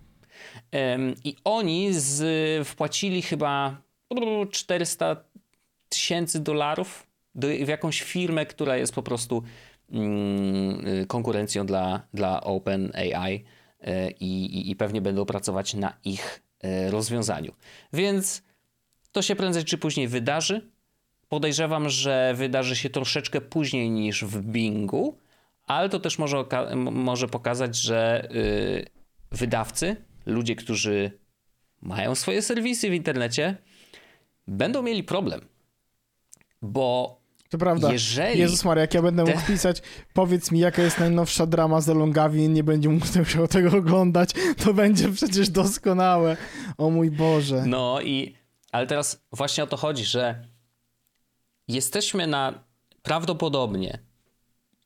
[1.23, 3.81] I oni z, wpłacili chyba
[4.51, 5.15] 400
[5.89, 9.43] tysięcy dolarów w jakąś firmę, która jest po prostu
[9.91, 13.45] mm, y, konkurencją dla, dla OpenAI
[13.85, 16.41] E, i, i pewnie będą pracować na ich
[16.89, 17.53] rozwiązaniu.
[17.93, 18.43] Więc
[19.11, 20.72] to się prędzej czy później wydarzy.
[21.30, 25.18] Podejrzewam, że wydarzy się troszeczkę później niż w Bingu,
[25.68, 26.45] ale to też może,
[26.76, 28.86] może pokazać, że yy,
[29.32, 29.95] wydawcy,
[30.26, 31.11] ludzie, którzy
[31.82, 33.57] mają swoje serwisy w internecie,
[34.47, 35.47] będą mieli problem.
[36.61, 37.18] Bo
[37.58, 37.93] to prawda.
[37.93, 38.39] Jeżeli...
[38.39, 39.82] Jezus Maria, jak ja będę mógł pisać,
[40.14, 44.30] powiedz mi, jaka jest najnowsza drama z Elongawin, nie będzie mógł musiał tego oglądać,
[44.64, 46.38] to będzie przecież doskonałe.
[46.78, 47.64] O mój Boże.
[47.66, 48.36] No i,
[48.72, 50.47] ale teraz właśnie o to chodzi, że
[51.68, 52.64] jesteśmy na
[53.01, 53.99] prawdopodobnie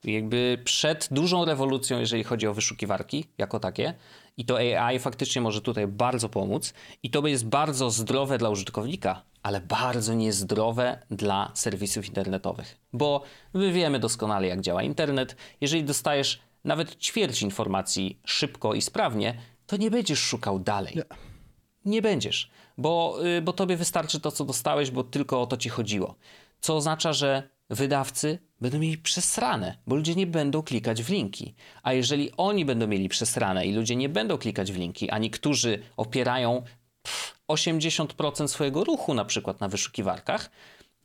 [0.03, 3.93] jakby przed dużą rewolucją, jeżeli chodzi o wyszukiwarki jako takie.
[4.37, 6.73] I to AI faktycznie może tutaj bardzo pomóc.
[7.03, 12.77] I to jest bardzo zdrowe dla użytkownika, ale bardzo niezdrowe dla serwisów internetowych.
[12.93, 13.23] Bo
[13.53, 15.35] my wiemy doskonale, jak działa internet.
[15.61, 19.37] Jeżeli dostajesz nawet ćwierć informacji szybko i sprawnie,
[19.67, 20.95] to nie będziesz szukał dalej.
[20.95, 21.03] Nie,
[21.85, 25.69] nie będziesz, bo, y, bo tobie wystarczy to, co dostałeś, bo tylko o to ci
[25.69, 26.15] chodziło.
[26.61, 31.55] Co oznacza, że wydawcy będą mieli przesrane, bo ludzie nie będą klikać w linki.
[31.83, 35.79] A jeżeli oni będą mieli przesrane i ludzie nie będą klikać w linki, a niektórzy
[35.97, 36.63] opierają
[37.47, 40.51] 80% swojego ruchu na przykład na wyszukiwarkach,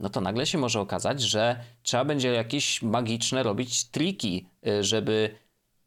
[0.01, 5.35] no to nagle się może okazać, że trzeba będzie jakieś magiczne robić triki, y, żeby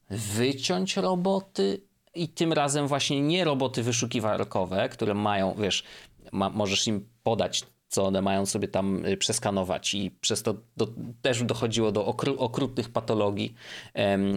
[0.10, 1.82] wyciąć roboty
[2.16, 5.84] i tym razem właśnie nie roboty wyszukiwarkowe, które mają, wiesz,
[6.32, 10.88] ma, możesz im podać co one mają sobie tam y, przeskanować i przez to do,
[11.22, 13.54] też dochodziło do okru, okrutnych patologii,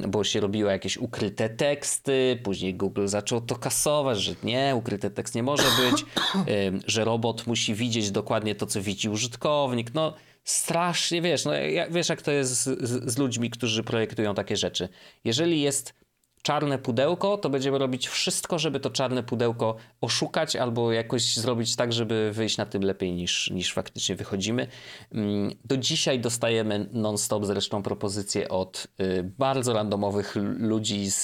[0.08, 5.34] bo się robiło jakieś ukryte teksty, później Google zaczął to kasować, że nie, ukryty tekst
[5.34, 6.04] nie może być,
[6.86, 11.52] że robot musi widzieć dokładnie to, co widzi użytkownik, no strasznie, wiesz, no,
[11.90, 14.88] wiesz jak to jest z, z, z ludźmi, którzy projektują takie rzeczy.
[15.24, 15.99] Jeżeli jest
[16.42, 21.92] czarne pudełko, to będziemy robić wszystko, żeby to czarne pudełko oszukać albo jakoś zrobić tak,
[21.92, 24.66] żeby wyjść na tym lepiej niż, niż faktycznie wychodzimy.
[25.12, 31.22] Mm, do dzisiaj dostajemy non-stop zresztą propozycje od y, bardzo randomowych ludzi z,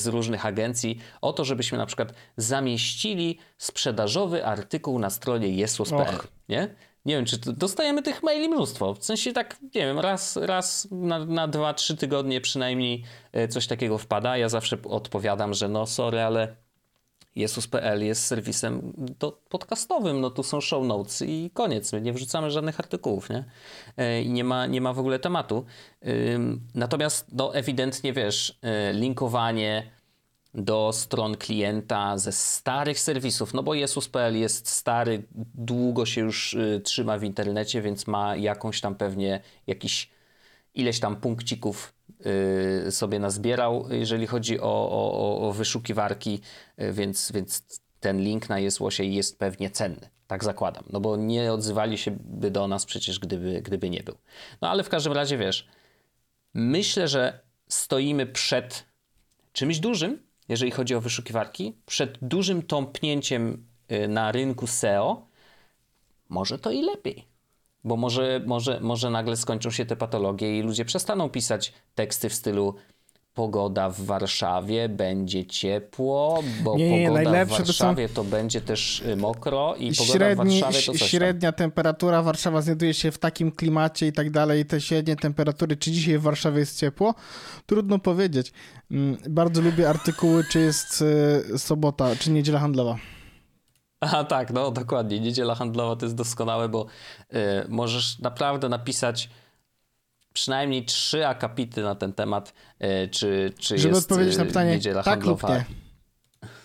[0.00, 6.18] z różnych agencji o to, żebyśmy na przykład zamieścili sprzedażowy artykuł na stronie jesłos.pl.
[6.48, 6.68] Nie?
[7.06, 8.94] Nie wiem, czy dostajemy tych maili mnóstwo.
[8.94, 13.66] W sensie tak, nie wiem, raz, raz na, na dwa, trzy tygodnie przynajmniej e, coś
[13.66, 14.36] takiego wpada.
[14.36, 16.56] Ja zawsze odpowiadam, że no sorry, ale
[17.34, 21.92] Jesus.pl jest serwisem do, podcastowym, no tu są show notes i koniec.
[21.92, 23.44] My nie wrzucamy żadnych artykułów, nie?
[23.96, 25.64] E, I nie ma, nie ma w ogóle tematu.
[26.74, 29.95] Natomiast no ewidentnie, wiesz, e, linkowanie
[30.56, 35.22] do stron klienta ze starych serwisów, no bo Jesus.pl jest stary,
[35.54, 40.10] długo się już y, trzyma w internecie, więc ma jakąś tam pewnie jakiś
[40.74, 41.94] ileś tam punkcików
[42.86, 46.40] y, sobie nazbierał, jeżeli chodzi o, o, o wyszukiwarki,
[46.80, 50.10] y, więc, więc ten link na Jesłosie jest pewnie cenny.
[50.26, 54.16] Tak zakładam, no bo nie odzywali się by do nas przecież, gdyby, gdyby nie był.
[54.60, 55.68] No ale w każdym razie wiesz,
[56.54, 58.84] myślę, że stoimy przed
[59.52, 65.26] czymś dużym, jeżeli chodzi o wyszukiwarki, przed dużym tąpnięciem y, na rynku SEO,
[66.28, 67.24] może to i lepiej.
[67.84, 72.34] Bo może, może, może nagle skończą się te patologie i ludzie przestaną pisać teksty w
[72.34, 72.74] stylu
[73.36, 78.24] pogoda w Warszawie będzie ciepło, bo nie, pogoda w Warszawie to, są...
[78.24, 81.58] to, będzie też y, mokro i pogoda Średni, w Warszawie to coś Średnia tam.
[81.58, 86.18] temperatura, Warszawa znajduje się w takim klimacie i tak dalej, te średnie temperatury, czy dzisiaj
[86.18, 87.14] w Warszawie jest ciepło?
[87.66, 88.52] Trudno powiedzieć.
[88.90, 91.04] Mm, bardzo lubię artykuły, czy jest
[91.54, 92.96] y, sobota, czy niedziela handlowa.
[94.00, 95.20] A tak, no dokładnie.
[95.20, 96.86] Niedziela handlowa to jest doskonałe, bo
[97.32, 97.36] y,
[97.68, 99.28] możesz naprawdę napisać
[100.36, 104.70] przynajmniej trzy akapity na ten temat, e, czy, czy Żeby jest odpowiedzieć na e, pytanie,
[104.70, 105.48] niedziela tak handlowa.
[105.48, 105.64] lub nie.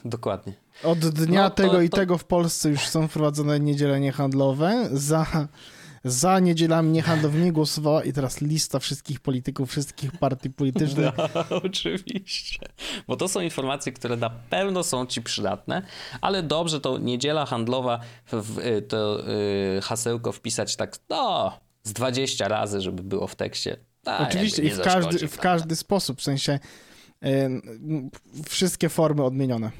[0.11, 0.53] Dokładnie.
[0.83, 1.97] Od dnia no, to, tego i to...
[1.97, 4.89] tego w Polsce już są wprowadzone niedziele niehandlowe.
[4.91, 5.47] Za,
[6.03, 11.13] za niedzielami niehandlowymi nie głosowała i teraz lista wszystkich polityków, wszystkich partii politycznych.
[11.49, 12.59] No, oczywiście.
[13.07, 15.81] Bo to są informacje, które na pewno są ci przydatne,
[16.21, 17.99] ale dobrze to niedziela handlowa,
[18.31, 21.51] w, w to y, hasełko wpisać tak, no
[21.83, 23.77] z 20 razy, żeby było w tekście.
[24.05, 26.59] A, Oczywiście i w każdy, w każdy sposób, w sensie
[27.21, 27.29] yy,
[28.49, 29.71] wszystkie formy odmienione.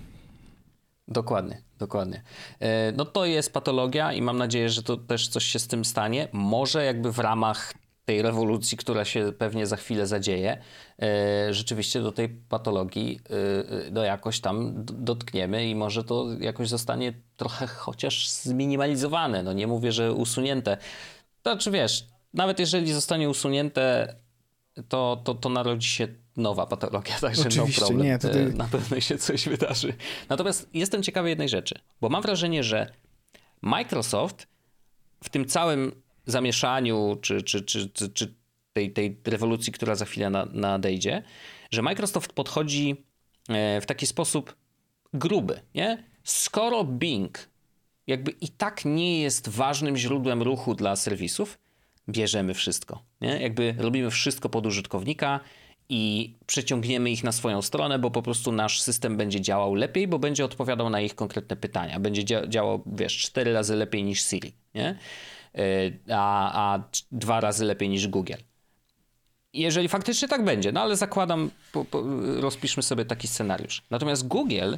[1.08, 2.24] Dokładnie, dokładnie.
[2.60, 5.86] E, no to jest patologia i mam nadzieję, że to też coś się z tym
[5.86, 6.28] stanie.
[6.32, 7.74] Może jakby w ramach
[8.06, 10.58] tej rewolucji, która się pewnie za chwilę zadzieje,
[11.02, 13.20] e, rzeczywiście do tej patologii
[13.91, 19.43] no jakoś tam dotkniemy i może to jakoś zostanie trochę chociaż zminimalizowane.
[19.43, 20.78] No nie mówię, że usunięte
[21.44, 24.16] znaczy wiesz, nawet jeżeli zostanie usunięte,
[24.89, 28.08] to, to, to narodzi się nowa patologia, także Oczywiście, no problem.
[28.08, 28.54] Nie, ty...
[28.54, 29.94] Na pewno się coś wydarzy.
[30.30, 32.92] Natomiast jestem ciekawy jednej rzeczy, bo mam wrażenie, że
[33.62, 34.48] Microsoft
[35.24, 38.34] w tym całym zamieszaniu, czy, czy, czy, czy, czy
[38.74, 41.24] tej, tej rewolucji, która za chwilę na, nadejdzie,
[41.72, 43.06] że Microsoft podchodzi
[43.50, 44.56] e, w taki sposób
[45.14, 46.04] gruby, nie?
[46.24, 47.51] Skoro Bing
[48.12, 51.59] jakby i tak nie jest ważnym źródłem ruchu dla serwisów,
[52.09, 53.03] bierzemy wszystko.
[53.22, 53.41] Nie?
[53.41, 55.39] Jakby robimy wszystko pod użytkownika
[55.89, 60.20] i przeciągniemy ich na swoją stronę, bo po prostu nasz system będzie działał lepiej, bo
[60.20, 61.99] będzie odpowiadał na ich konkretne pytania.
[61.99, 64.97] Będzie dzia działał, wiesz, cztery razy lepiej niż Siri, nie?
[65.55, 68.34] E, a, a dwa razy lepiej niż Google.
[69.53, 72.03] jeżeli faktycznie tak będzie, no ale zakładam, po, po,
[72.41, 73.82] rozpiszmy sobie taki scenariusz.
[73.89, 74.76] Natomiast Google,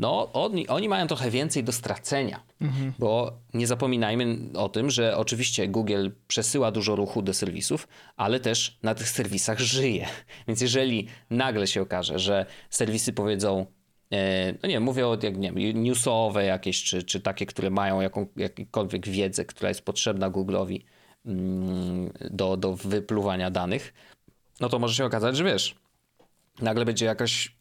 [0.00, 2.92] no oni, oni mają trochę więcej do stracenia, mhm.
[2.98, 8.78] bo nie zapominajmy o tym, że oczywiście Google przesyła dużo ruchu do serwisów, ale też
[8.82, 10.06] na tych serwisach żyje.
[10.48, 13.66] Więc jeżeli nagle się okaże, że serwisy powiedzą,
[14.12, 18.00] e, no nie mówię o jak, nie wiem, newsowe jakieś, czy, czy takie, które mają
[18.00, 20.80] jaką, jakąkolwiek wiedzę, która jest potrzebna Google'owi,
[21.26, 23.94] Mm, do, do wypluwania danych,
[24.60, 25.74] no to może się okazać, że wiesz,
[26.60, 27.56] nagle będzie jakaś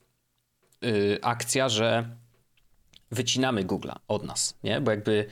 [0.81, 2.15] yy, akcja, że
[3.11, 4.81] wycinamy Google'a od nas, nie?
[4.81, 5.25] Bo jakby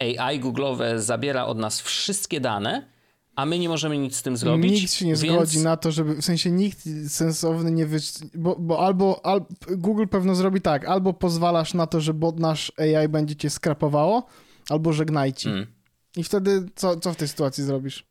[0.00, 2.96] AI Google'owe zabiera od nas wszystkie dane,
[3.36, 4.80] a my nie możemy nic z tym zrobić.
[4.80, 5.34] Nikt się nie więc...
[5.34, 6.78] zgodzi na to, żeby, w sensie nikt
[7.08, 7.98] sensowny nie wy...
[8.34, 12.72] bo, bo albo, albo Google pewno zrobi tak, albo pozwalasz na to, że bot nasz
[12.78, 14.26] AI będzie cię skrapowało,
[14.70, 15.50] albo żegnajcie.
[15.50, 15.66] Mm.
[16.16, 18.06] I wtedy co, co w tej sytuacji zrobisz?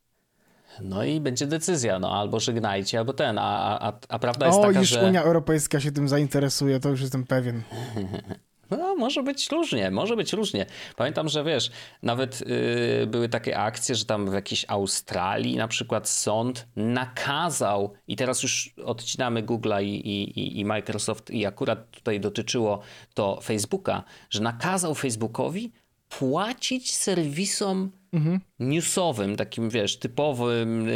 [0.81, 4.61] No i będzie decyzja, no albo żegnajcie, albo ten, a, a, a prawda jest o,
[4.61, 5.07] taka, już że...
[5.07, 7.61] Unia Europejska się tym zainteresuje, to już jestem pewien.
[8.71, 10.65] No, może być różnie, może być różnie.
[10.95, 11.71] Pamiętam, że wiesz,
[12.03, 18.15] nawet yy, były takie akcje, że tam w jakiejś Australii na przykład sąd nakazał, i
[18.15, 22.79] teraz już odcinamy Google'a i, i, i Microsoft, i akurat tutaj dotyczyło
[23.13, 25.71] to Facebooka, że nakazał Facebookowi
[26.09, 28.39] płacić serwisom mhm.
[28.59, 30.91] newsowym, takim wiesz, typowym y,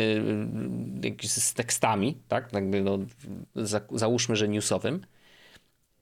[1.24, 2.54] y, z tekstami, tak?
[2.54, 2.98] Jakby no,
[3.56, 5.02] za, załóżmy, że newsowym,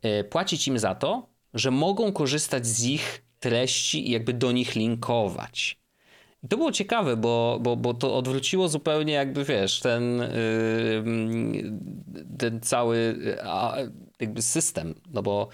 [0.05, 4.75] y, płacić im za to, że mogą korzystać z ich treści i jakby do nich
[4.75, 5.79] linkować.
[6.43, 10.21] I to było ciekawe, bo, bo, bo to odwróciło zupełnie jakby, wiesz, ten,
[12.37, 13.19] ten cały
[14.19, 15.47] jakby system, no bo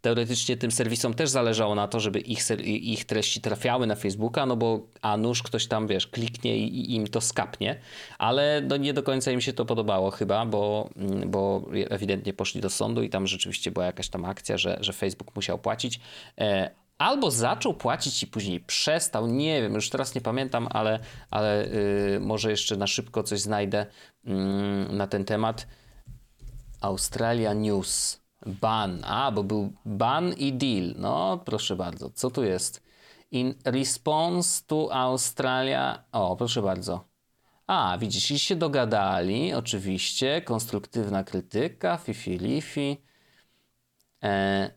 [0.00, 4.56] teoretycznie tym serwisom też zależało na to, żeby ich, ich treści trafiały na Facebooka, no
[4.56, 7.80] bo a nuż ktoś tam, wiesz, kliknie i, im to skapnie,
[8.18, 12.60] ale no nie do końca im się to podobało chyba, bo, mm, bo ewidentnie poszli
[12.60, 16.00] do sądu i tam rzeczywiście była jakaś tam akcja, że, że Facebook musiał płacić.
[16.38, 20.98] E, albo zaczął płacić i później przestał, nie wiem, już teraz nie pamiętam, ale,
[21.30, 21.68] ale
[22.12, 23.86] yy, może jeszcze na szybko coś znajdę
[24.24, 24.34] yy,
[24.90, 25.66] na ten temat.
[26.80, 29.04] Australia News Ban.
[29.04, 30.94] A, bo był ban i deal.
[30.96, 32.10] No, proszę bardzo.
[32.10, 32.82] Co tu jest?
[33.30, 36.04] In response to Australia.
[36.12, 37.04] O, proszę bardzo.
[37.66, 40.42] A, widzisz, i się dogadali, oczywiście.
[40.42, 42.96] Konstruktywna krytyka, fifi lifi.
[44.22, 44.70] E...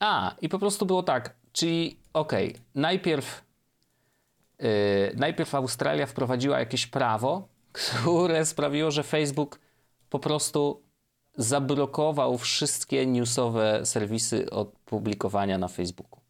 [0.00, 1.34] A, i po prostu było tak.
[1.52, 3.44] Czyli, okej, okay, najpierw,
[4.58, 4.66] yy,
[5.16, 9.60] najpierw Australia wprowadziła jakieś prawo, które sprawiło, że Facebook
[10.10, 10.82] po prostu
[11.36, 16.20] zablokował wszystkie newsowe serwisy od publikowania na Facebooku.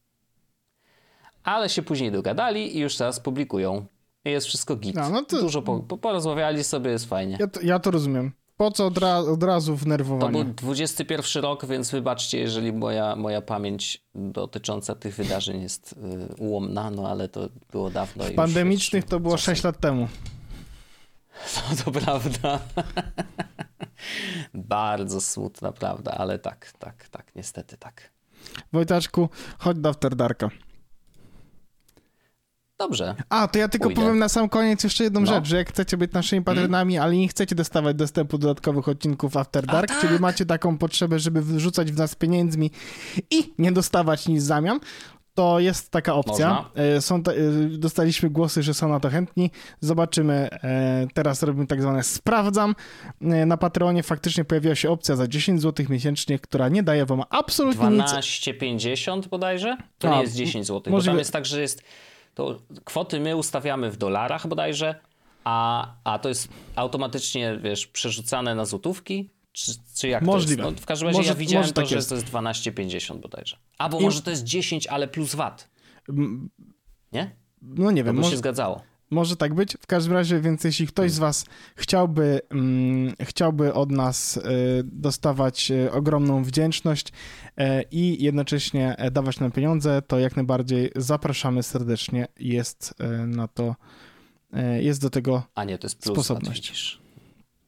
[1.44, 3.86] Ale się później dogadali i już teraz publikują.
[4.24, 4.94] Jest wszystko git.
[4.94, 5.40] No, no to...
[5.40, 7.36] Dużo po, po, porozmawiali sobie, jest fajnie.
[7.40, 8.32] Ja to, ja to rozumiem.
[8.57, 10.38] Po co od, ra od razu wnerwowanie?
[10.38, 16.34] To był 21 rok, więc wybaczcie, jeżeli moja, moja pamięć dotycząca tych wydarzeń jest y,
[16.38, 18.24] ułomna, no ale to było dawno.
[18.24, 19.55] W pandemicznych to było czasem.
[19.55, 20.09] 6 lat temu.
[21.70, 22.59] No to prawda.
[24.55, 28.11] Bardzo smutna prawda, ale tak, tak, tak, niestety tak.
[28.72, 29.28] Wojtaczku,
[29.59, 30.48] chodź do After Darka.
[32.78, 33.14] Dobrze.
[33.28, 34.00] A, to ja tylko Pójdę.
[34.00, 35.26] powiem na sam koniec jeszcze jedną no.
[35.26, 37.05] rzecz, że jak chcecie być naszymi patronami, mm.
[37.05, 40.00] ale nie chcecie dostawać dostępu do dodatkowych odcinków After Dark, tak.
[40.00, 42.70] czyli macie taką potrzebę, żeby wyrzucać w nas pieniędzmi
[43.30, 44.80] i nie dostawać nic w zamian,
[45.35, 46.70] to jest taka opcja.
[46.74, 47.20] E, są e,
[47.68, 49.51] dostaliśmy głosy, że są na to chętni.
[49.80, 50.49] Zobaczymy.
[50.53, 52.74] E, teraz robimy tak zwane sprawdzam.
[53.20, 57.87] Na Patreonie faktycznie pojawiła się opcja za 10 zł miesięcznie, która nie daje wam absolutnie
[57.87, 59.26] 12,50 nic.
[59.26, 59.76] bodajże?
[59.99, 61.83] To A, nie jest 10 zł, bo tam jest tak, że jest
[62.35, 64.95] to kwoty my ustawiamy w dolarach bodajże,
[65.45, 70.62] a, a to jest automatycznie, wiesz, przerzucane na złotówki czy, czy jak Możliwe.
[70.62, 70.80] to jest?
[70.80, 72.09] No, w każdym razie może, ja widziałem to, tak że jest.
[72.09, 73.57] to jest 12,50 bodajże.
[73.78, 74.03] Albo I...
[74.03, 75.68] może to jest 10, ale plus VAT.
[77.12, 77.36] Nie?
[77.62, 78.07] No nie wiem.
[78.07, 78.30] To by może...
[78.30, 78.82] się zgadzało.
[79.11, 79.76] Może tak być.
[79.80, 81.44] W każdym razie, więc jeśli ktoś z Was
[81.76, 84.40] chciałby, mm, chciałby od nas y,
[84.84, 92.26] dostawać y, ogromną wdzięczność y, i jednocześnie dawać nam pieniądze, to jak najbardziej zapraszamy serdecznie.
[92.38, 92.94] Jest
[93.26, 93.76] na to,
[94.80, 97.01] jest do tego A nie, to jest plus sposobność.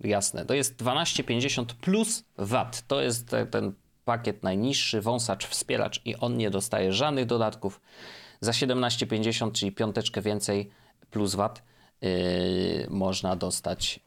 [0.04, 0.46] Jasne.
[0.46, 2.82] To jest 12,50 plus VAT.
[2.86, 3.72] To jest ten
[4.04, 7.80] pakiet najniższy, wąsacz, wspieracz i on nie dostaje żadnych dodatków.
[8.40, 10.70] Za 17,50, czyli piąteczkę więcej
[11.10, 11.62] plus VAT,
[12.00, 12.10] yy,
[12.90, 14.00] można dostać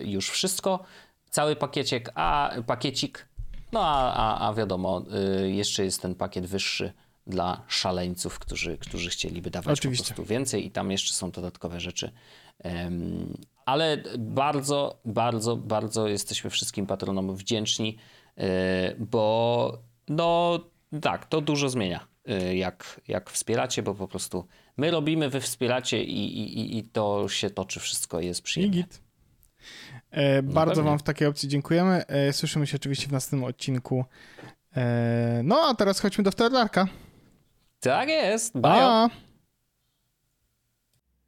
[0.00, 0.84] yy, już wszystko.
[1.30, 3.28] Cały pakieciek, a pakiecik,
[3.72, 5.04] no a, a, a wiadomo,
[5.40, 6.92] yy, jeszcze jest ten pakiet wyższy
[7.26, 10.04] dla szaleńców, którzy, którzy chcieliby dawać Oczywiście.
[10.04, 12.12] po prostu więcej i tam jeszcze są dodatkowe rzeczy
[13.68, 17.98] ale bardzo, bardzo, bardzo jesteśmy wszystkim patronom wdzięczni,
[18.98, 20.60] bo no
[21.00, 22.06] tak, to dużo zmienia,
[22.54, 24.46] jak, jak wspieracie, bo po prostu
[24.76, 28.86] my robimy, wy wspieracie i, i, i to się toczy wszystko, jest przyjemnie.
[30.10, 32.06] E, no bardzo Wam w takiej opcji dziękujemy.
[32.06, 34.04] E, słyszymy się oczywiście w następnym odcinku.
[34.76, 36.88] E, no a teraz chodźmy do Wterlarka.
[37.80, 38.58] Tak jest.
[38.58, 39.08] Bye.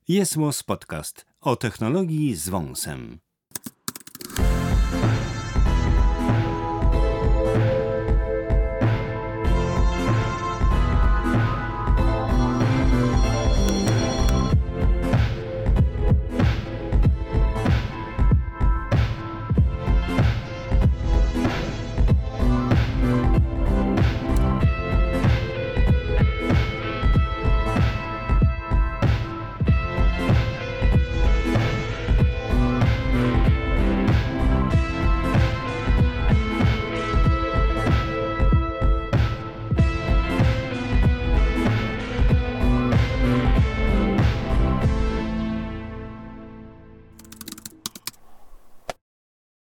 [0.09, 0.36] Jest
[0.66, 3.20] Podcast o technologii z wąsem.